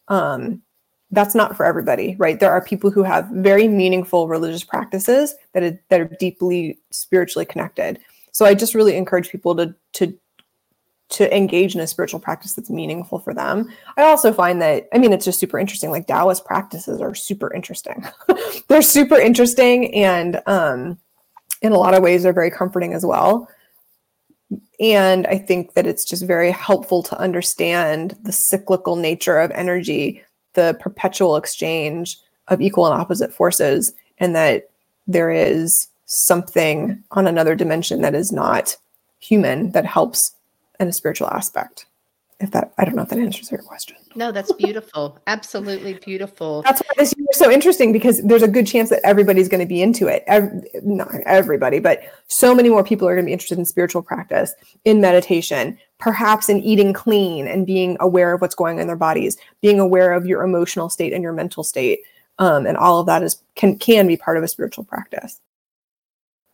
Um, 0.08 0.62
that's 1.10 1.34
not 1.34 1.56
for 1.56 1.66
everybody, 1.66 2.14
right? 2.18 2.38
There 2.38 2.52
are 2.52 2.64
people 2.64 2.90
who 2.90 3.02
have 3.02 3.28
very 3.30 3.66
meaningful 3.66 4.28
religious 4.28 4.62
practices 4.62 5.34
that 5.52 5.62
are, 5.62 5.80
that 5.88 6.00
are 6.00 6.16
deeply 6.20 6.78
spiritually 6.90 7.44
connected. 7.44 7.98
So 8.32 8.44
I 8.44 8.54
just 8.54 8.74
really 8.74 8.96
encourage 8.96 9.30
people 9.30 9.56
to 9.56 9.74
to 9.94 10.16
to 11.10 11.36
engage 11.36 11.74
in 11.74 11.80
a 11.80 11.86
spiritual 11.86 12.20
practice 12.20 12.54
that's 12.54 12.70
meaningful 12.70 13.18
for 13.18 13.34
them. 13.34 13.68
I 13.96 14.02
also 14.02 14.32
find 14.32 14.62
that 14.62 14.88
I 14.92 14.98
mean 14.98 15.12
it's 15.12 15.24
just 15.24 15.40
super 15.40 15.58
interesting. 15.58 15.90
Like 15.90 16.06
Taoist 16.06 16.44
practices 16.44 17.00
are 17.00 17.14
super 17.14 17.52
interesting. 17.52 18.06
they're 18.68 18.82
super 18.82 19.16
interesting 19.16 19.94
and 19.94 20.40
um 20.46 20.98
in 21.62 21.72
a 21.72 21.78
lot 21.78 21.94
of 21.94 22.02
ways 22.02 22.22
they're 22.22 22.32
very 22.32 22.50
comforting 22.50 22.94
as 22.94 23.04
well. 23.04 23.48
And 24.80 25.26
I 25.26 25.36
think 25.36 25.74
that 25.74 25.86
it's 25.86 26.04
just 26.04 26.24
very 26.24 26.50
helpful 26.50 27.02
to 27.04 27.18
understand 27.18 28.16
the 28.22 28.32
cyclical 28.32 28.96
nature 28.96 29.38
of 29.38 29.50
energy, 29.50 30.22
the 30.54 30.76
perpetual 30.80 31.36
exchange 31.36 32.18
of 32.48 32.60
equal 32.60 32.86
and 32.86 32.98
opposite 32.98 33.32
forces, 33.32 33.92
and 34.18 34.34
that 34.34 34.70
there 35.06 35.30
is 35.30 35.88
something 36.06 37.02
on 37.10 37.26
another 37.26 37.54
dimension 37.54 38.00
that 38.00 38.14
is 38.14 38.32
not 38.32 38.76
human 39.20 39.70
that 39.72 39.84
helps 39.84 40.34
in 40.80 40.88
a 40.88 40.92
spiritual 40.92 41.28
aspect. 41.28 41.86
If 42.40 42.52
that, 42.52 42.72
I 42.78 42.86
don't 42.86 42.96
know 42.96 43.02
if 43.02 43.10
that 43.10 43.18
answers 43.18 43.50
your 43.50 43.60
question. 43.60 43.98
No, 44.14 44.32
that's 44.32 44.50
beautiful. 44.52 45.18
Absolutely 45.26 45.94
beautiful. 45.94 46.62
That's 46.62 46.80
why 46.80 46.94
this 46.96 47.14
year 47.14 47.26
is 47.30 47.38
so 47.38 47.50
interesting 47.50 47.92
because 47.92 48.22
there's 48.22 48.42
a 48.42 48.48
good 48.48 48.66
chance 48.66 48.88
that 48.88 49.02
everybody's 49.04 49.46
going 49.46 49.60
to 49.60 49.66
be 49.66 49.82
into 49.82 50.06
it. 50.06 50.24
Every, 50.26 50.62
not 50.82 51.10
everybody, 51.26 51.80
but 51.80 52.00
so 52.28 52.54
many 52.54 52.70
more 52.70 52.82
people 52.82 53.06
are 53.06 53.14
going 53.14 53.26
to 53.26 53.28
be 53.28 53.34
interested 53.34 53.58
in 53.58 53.66
spiritual 53.66 54.00
practice, 54.00 54.54
in 54.86 55.02
meditation, 55.02 55.78
perhaps 55.98 56.48
in 56.48 56.62
eating 56.62 56.94
clean 56.94 57.46
and 57.46 57.66
being 57.66 57.98
aware 58.00 58.32
of 58.32 58.40
what's 58.40 58.54
going 58.54 58.76
on 58.76 58.80
in 58.80 58.86
their 58.86 58.96
bodies, 58.96 59.36
being 59.60 59.78
aware 59.78 60.14
of 60.14 60.24
your 60.24 60.42
emotional 60.42 60.88
state 60.88 61.12
and 61.12 61.22
your 61.22 61.34
mental 61.34 61.62
state. 61.62 62.00
Um, 62.38 62.64
and 62.64 62.78
all 62.78 63.00
of 63.00 63.06
that 63.06 63.22
is 63.22 63.36
can 63.54 63.78
can 63.78 64.06
be 64.06 64.16
part 64.16 64.38
of 64.38 64.42
a 64.42 64.48
spiritual 64.48 64.84
practice. 64.84 65.42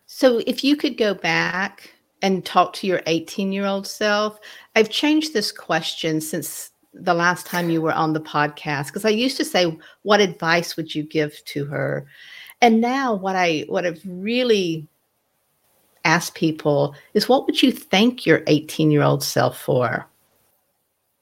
So 0.07 0.43
if 0.49 0.65
you 0.65 0.75
could 0.75 0.97
go 0.97 1.15
back 1.15 1.93
and 2.23 2.45
talk 2.45 2.73
to 2.75 2.87
your 2.87 3.03
18 3.07 3.53
year 3.53 3.67
old 3.67 3.87
self, 3.87 4.39
I've 4.75 4.91
changed 4.91 5.33
this 5.33 5.53
question 5.53 6.21
since 6.21 6.71
the 6.93 7.15
last 7.15 7.47
time 7.47 7.69
you 7.69 7.83
were 7.83 7.93
on 7.93 8.13
the 8.13 8.21
podcast 8.21 8.87
because 8.87 9.05
I 9.05 9.11
used 9.11 9.37
to 9.37 9.45
say, 9.45 9.77
What 10.03 10.21
advice 10.21 10.77
would 10.77 10.95
you 10.95 11.03
give 11.03 11.45
to 11.47 11.65
her? 11.67 12.07
And 12.61 12.81
now 12.81 13.15
what 13.15 13.37
I 13.37 13.65
what 13.69 13.85
I've 13.85 14.03
really 14.07 14.89
asked 16.05 16.35
people 16.35 16.95
is 17.15 17.29
what 17.29 17.47
would 17.47 17.63
you 17.63 17.73
thank 17.73 18.25
your 18.25 18.43
18 18.47 18.91
year 18.91 19.03
old 19.03 19.23
self 19.23 19.61
for? 19.61 20.07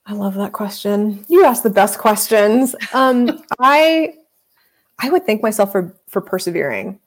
I 0.07 0.12
love 0.12 0.35
that 0.35 0.52
question. 0.52 1.24
You 1.28 1.44
ask 1.44 1.62
the 1.62 1.70
best 1.70 1.98
questions. 1.98 2.76
Um, 2.92 3.42
I 3.59 4.14
I 5.00 5.11
would 5.11 5.26
thank 5.26 5.42
myself 5.42 5.72
for 5.72 5.96
for 6.09 6.20
persevering. 6.20 7.00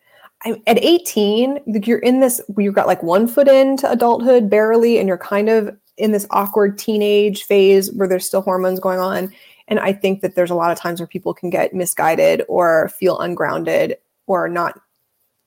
I, 0.44 0.62
at 0.68 0.78
18, 0.84 1.60
you're 1.84 2.00
in 2.00 2.20
this, 2.20 2.40
you've 2.58 2.76
got 2.76 2.88
like 2.88 3.02
one 3.02 3.28
foot 3.28 3.48
into 3.48 3.90
adulthood 3.92 4.50
barely, 4.50 5.00
and 5.00 5.08
you're 5.08 5.18
kind 5.18 5.50
of 5.50 5.76
in 5.98 6.12
this 6.12 6.28
awkward 6.30 6.78
teenage 6.78 7.44
phase 7.44 7.92
where 7.94 8.08
there's 8.08 8.26
still 8.26 8.42
hormones 8.42 8.80
going 8.80 9.00
on. 9.00 9.34
And 9.68 9.80
I 9.80 9.94
think 9.94 10.22
that 10.22 10.36
there's 10.36 10.52
a 10.52 10.56
lot 10.56 10.72
of 10.72 10.78
times 10.78 11.00
where 11.00 11.08
people 11.08 11.34
can 11.34 11.50
get 11.50 11.74
misguided 11.74 12.44
or 12.48 12.90
feel 12.90 13.20
ungrounded 13.20 13.98
or 14.28 14.48
not 14.48 14.80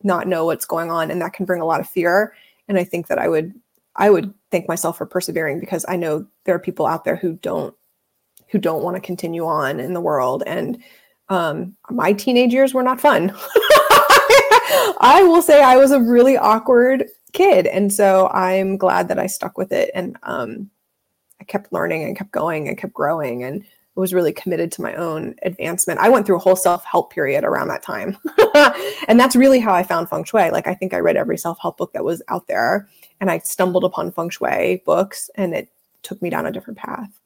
not 0.02 0.26
know 0.26 0.46
what's 0.46 0.64
going 0.64 0.90
on 0.90 1.10
and 1.10 1.20
that 1.20 1.34
can 1.34 1.44
bring 1.44 1.60
a 1.60 1.64
lot 1.66 1.78
of 1.78 1.86
fear 1.86 2.32
and 2.68 2.78
i 2.78 2.84
think 2.84 3.08
that 3.08 3.18
i 3.18 3.28
would 3.28 3.52
I 3.96 4.10
would 4.10 4.32
thank 4.50 4.68
myself 4.68 4.98
for 4.98 5.06
persevering 5.06 5.60
because 5.60 5.84
I 5.88 5.96
know 5.96 6.26
there 6.44 6.54
are 6.54 6.60
people 6.60 6.86
out 6.86 7.04
there 7.04 7.16
who 7.16 7.34
don't 7.34 7.74
who 8.48 8.58
don't 8.58 8.82
want 8.82 8.96
to 8.96 9.00
continue 9.00 9.46
on 9.46 9.78
in 9.78 9.92
the 9.94 10.00
world 10.00 10.42
and 10.46 10.82
um, 11.28 11.76
my 11.90 12.12
teenage 12.12 12.52
years 12.52 12.74
were 12.74 12.82
not 12.82 13.00
fun. 13.00 13.32
I 15.00 15.22
will 15.22 15.42
say 15.42 15.62
I 15.62 15.76
was 15.76 15.90
a 15.90 16.00
really 16.00 16.36
awkward 16.36 17.06
kid. 17.32 17.66
And 17.66 17.92
so 17.92 18.28
I'm 18.28 18.76
glad 18.76 19.08
that 19.08 19.18
I 19.18 19.26
stuck 19.26 19.56
with 19.58 19.72
it. 19.72 19.90
And 19.94 20.16
um, 20.22 20.70
I 21.40 21.44
kept 21.44 21.72
learning 21.72 22.04
and 22.04 22.16
kept 22.16 22.32
going 22.32 22.68
and 22.68 22.78
kept 22.78 22.92
growing 22.92 23.42
and 23.44 23.64
was 23.96 24.14
really 24.14 24.32
committed 24.32 24.72
to 24.72 24.82
my 24.82 24.94
own 24.94 25.34
advancement. 25.42 26.00
I 26.00 26.08
went 26.08 26.26
through 26.26 26.36
a 26.36 26.40
whole 26.40 26.56
self 26.56 26.84
help 26.84 27.12
period 27.12 27.44
around 27.44 27.68
that 27.68 27.82
time. 27.82 28.16
and 29.08 29.20
that's 29.20 29.36
really 29.36 29.60
how 29.60 29.74
I 29.74 29.82
found 29.82 30.08
feng 30.08 30.24
shui. 30.24 30.50
Like, 30.50 30.66
I 30.66 30.74
think 30.74 30.94
I 30.94 30.98
read 30.98 31.16
every 31.16 31.36
self 31.36 31.58
help 31.60 31.76
book 31.76 31.92
that 31.92 32.04
was 32.04 32.22
out 32.28 32.46
there 32.46 32.88
and 33.20 33.30
I 33.30 33.38
stumbled 33.38 33.84
upon 33.84 34.12
feng 34.12 34.30
shui 34.30 34.82
books 34.86 35.30
and 35.34 35.54
it 35.54 35.68
took 36.02 36.22
me 36.22 36.30
down 36.30 36.46
a 36.46 36.52
different 36.52 36.78
path 36.78 37.19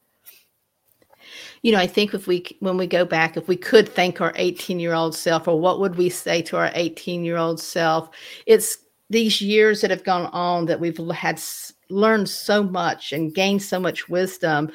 you 1.65 1.73
know, 1.73 1.79
I 1.79 1.87
think 1.87 2.13
if 2.13 2.27
we, 2.27 2.45
when 2.61 2.77
we 2.77 2.87
go 2.87 3.07
back, 3.07 3.39
if 3.39 3.49
we 3.49 3.57
could 3.57 3.89
thank 3.89 4.21
our 4.21 4.35
18 4.37 4.79
year 4.79 4.93
old 4.93 5.17
self, 5.17 5.49
or 5.49 5.59
what 5.59 5.81
would 5.81 5.97
we 5.97 6.11
say 6.11 6.43
to 6.43 6.59
our 6.59 6.71
18 6.75 7.25
year 7.25 7.39
old 7.39 7.59
self? 7.59 8.11
It's 8.45 8.77
these 9.09 9.41
years 9.41 9.81
that 9.81 9.91
have 9.91 10.05
gone 10.05 10.27
on 10.27 10.67
that 10.67 10.79
we've 10.79 10.99
had 11.15 11.41
learned 11.89 12.29
so 12.29 12.63
much 12.63 13.15
and 13.15 13.35
gained 13.35 13.63
so 13.63 13.81
much 13.81 14.11
wisdom 14.11 14.71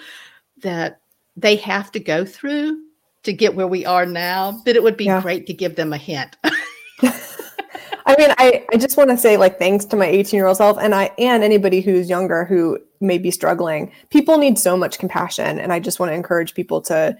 that 0.63 0.99
they 1.38 1.58
have 1.58 1.91
to 1.91 1.99
go 1.99 2.25
through 2.25 2.82
to 3.21 3.34
get 3.34 3.54
where 3.54 3.67
we 3.67 3.86
are 3.86 4.08
now. 4.08 4.60
That 4.65 4.75
it 4.75 4.82
would 4.82 4.97
be 4.97 5.06
yeah. 5.06 5.21
great 5.21 5.45
to 5.45 5.54
give 5.54 5.75
them 5.75 5.93
a 5.93 5.97
hint. 5.97 6.38
I 7.04 8.15
mean, 8.17 8.34
I, 8.39 8.65
I 8.73 8.78
just 8.78 8.97
want 8.97 9.12
to 9.12 9.17
say 9.17 9.38
like 9.38 9.60
thanks 9.60 9.86
to 9.86 9.95
my 9.95 10.08
18 10.08 10.36
year 10.36 10.47
old 10.47 10.58
self 10.58 10.80
and 10.82 10.95
I 10.95 11.12
and 11.19 11.43
anybody 11.43 11.82
who's 11.82 12.10
younger 12.10 12.45
who 12.45 12.80
may 12.99 13.17
be 13.17 13.31
struggling. 13.31 13.91
People 14.09 14.38
need 14.38 14.57
so 14.57 14.75
much 14.75 14.99
compassion. 14.99 15.59
And 15.59 15.71
I 15.71 15.79
just 15.79 15.99
want 15.99 16.12
to 16.12 16.15
encourage 16.15 16.53
people 16.53 16.81
to 16.83 17.17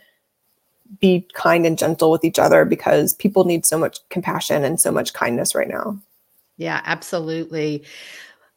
be 1.00 1.28
kind 1.34 1.66
and 1.66 1.78
gentle 1.78 2.12
with 2.12 2.24
each 2.24 2.40
other 2.40 2.66
because 2.66 3.14
people 3.14 3.46
need 3.46 3.66
so 3.66 3.78
much 3.78 4.00
compassion 4.10 4.64
and 4.64 4.80
so 4.80 4.92
much 4.92 5.14
kindness 5.14 5.54
right 5.54 5.68
now. 5.68 5.98
Yeah, 6.58 6.82
absolutely. 6.84 7.86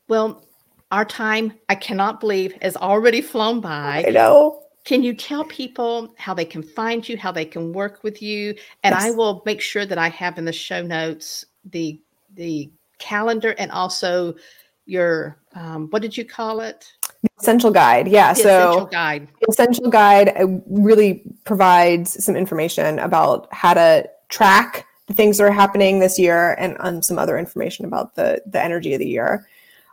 Well, 0.09 0.43
our 0.91 1.05
time, 1.05 1.53
I 1.69 1.75
cannot 1.75 2.21
believe, 2.21 2.55
has 2.61 2.77
already 2.77 3.21
flown 3.21 3.61
by. 3.61 4.05
I 4.07 4.11
know. 4.11 4.63
Can 4.85 5.03
you 5.03 5.15
tell 5.15 5.45
people 5.45 6.13
how 6.19 6.35
they 6.35 6.45
can 6.45 6.63
find 6.63 7.09
you, 7.09 7.17
how 7.17 7.31
they 7.31 7.45
can 7.45 7.73
work 7.73 8.03
with 8.03 8.21
you? 8.21 8.51
And 8.83 8.95
yes. 8.95 9.05
I 9.05 9.11
will 9.13 9.43
make 9.47 9.61
sure 9.61 9.87
that 9.87 9.99
I 9.99 10.09
have 10.09 10.39
in 10.39 10.45
the 10.45 10.53
show 10.53 10.83
notes 10.83 11.45
the 11.65 12.01
the 12.35 12.71
calendar 12.99 13.55
and 13.59 13.71
also 13.71 14.35
your 14.87 15.37
um, 15.55 15.89
what 15.91 16.03
did 16.03 16.17
you 16.17 16.25
call 16.25 16.61
it? 16.61 16.93
Essential 17.39 17.71
guide. 17.71 18.09
Yeah. 18.09 18.33
The 18.33 18.43
so 18.43 18.69
essential 18.71 18.87
guide. 18.87 19.29
Essential 19.49 19.91
guide 19.91 20.29
uh, 20.37 20.47
really 20.67 21.23
provides 21.45 22.25
some 22.25 22.37
information 22.37 22.99
about 22.99 23.49
how 23.53 23.75
to 23.75 24.09
track 24.29 24.87
the 25.07 25.15
things 25.15 25.39
that 25.39 25.45
are 25.45 25.53
happening 25.53 25.99
this 25.99 26.19
year 26.19 26.55
and 26.59 26.77
um, 26.81 27.03
some 27.03 27.19
other 27.19 27.39
information 27.39 27.85
about 27.85 28.15
the 28.15 28.43
the 28.47 28.63
energy 28.63 28.95
of 28.95 28.99
the 28.99 29.09
year. 29.09 29.47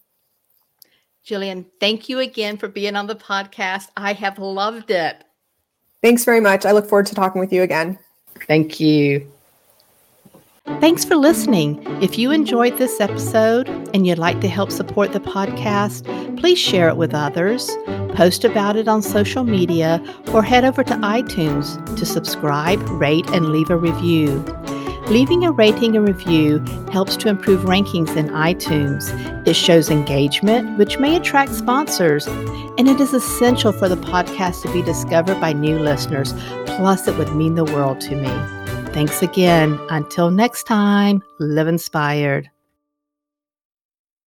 Jillian, 1.26 1.64
thank 1.80 2.08
you 2.08 2.20
again 2.20 2.56
for 2.56 2.68
being 2.68 2.94
on 2.94 3.06
the 3.06 3.16
podcast. 3.16 3.88
I 3.96 4.12
have 4.12 4.38
loved 4.38 4.90
it. 4.90 5.24
Thanks 6.02 6.24
very 6.24 6.40
much. 6.40 6.66
I 6.66 6.72
look 6.72 6.88
forward 6.88 7.06
to 7.06 7.14
talking 7.14 7.40
with 7.40 7.52
you 7.52 7.62
again. 7.62 7.98
Thank 8.46 8.78
you. 8.78 9.32
Thanks 10.66 11.04
for 11.04 11.14
listening. 11.14 11.80
If 12.02 12.18
you 12.18 12.32
enjoyed 12.32 12.76
this 12.76 13.00
episode 13.00 13.68
and 13.94 14.04
you'd 14.04 14.18
like 14.18 14.40
to 14.40 14.48
help 14.48 14.72
support 14.72 15.12
the 15.12 15.20
podcast, 15.20 16.04
please 16.38 16.58
share 16.58 16.88
it 16.88 16.96
with 16.96 17.14
others, 17.14 17.70
post 18.14 18.44
about 18.44 18.74
it 18.74 18.88
on 18.88 19.00
social 19.00 19.44
media, 19.44 20.02
or 20.34 20.42
head 20.42 20.64
over 20.64 20.82
to 20.82 20.94
iTunes 20.94 21.96
to 21.96 22.04
subscribe, 22.04 22.80
rate, 22.90 23.26
and 23.30 23.50
leave 23.50 23.70
a 23.70 23.76
review. 23.76 24.44
Leaving 25.06 25.44
a 25.44 25.52
rating 25.52 25.96
and 25.96 26.06
review 26.06 26.58
helps 26.90 27.16
to 27.18 27.28
improve 27.28 27.60
rankings 27.60 28.16
in 28.16 28.26
iTunes. 28.30 29.08
It 29.46 29.54
shows 29.54 29.88
engagement, 29.88 30.78
which 30.78 30.98
may 30.98 31.14
attract 31.14 31.54
sponsors, 31.54 32.26
and 32.26 32.88
it 32.88 33.00
is 33.00 33.14
essential 33.14 33.70
for 33.70 33.88
the 33.88 33.96
podcast 33.96 34.62
to 34.62 34.72
be 34.72 34.82
discovered 34.82 35.40
by 35.40 35.52
new 35.52 35.78
listeners. 35.78 36.34
Plus, 36.66 37.06
it 37.06 37.16
would 37.18 37.36
mean 37.36 37.54
the 37.54 37.64
world 37.64 38.00
to 38.00 38.16
me. 38.16 38.55
Thanks 38.96 39.20
again. 39.20 39.78
Until 39.90 40.30
next 40.30 40.62
time, 40.62 41.22
live 41.38 41.68
inspired. 41.68 42.50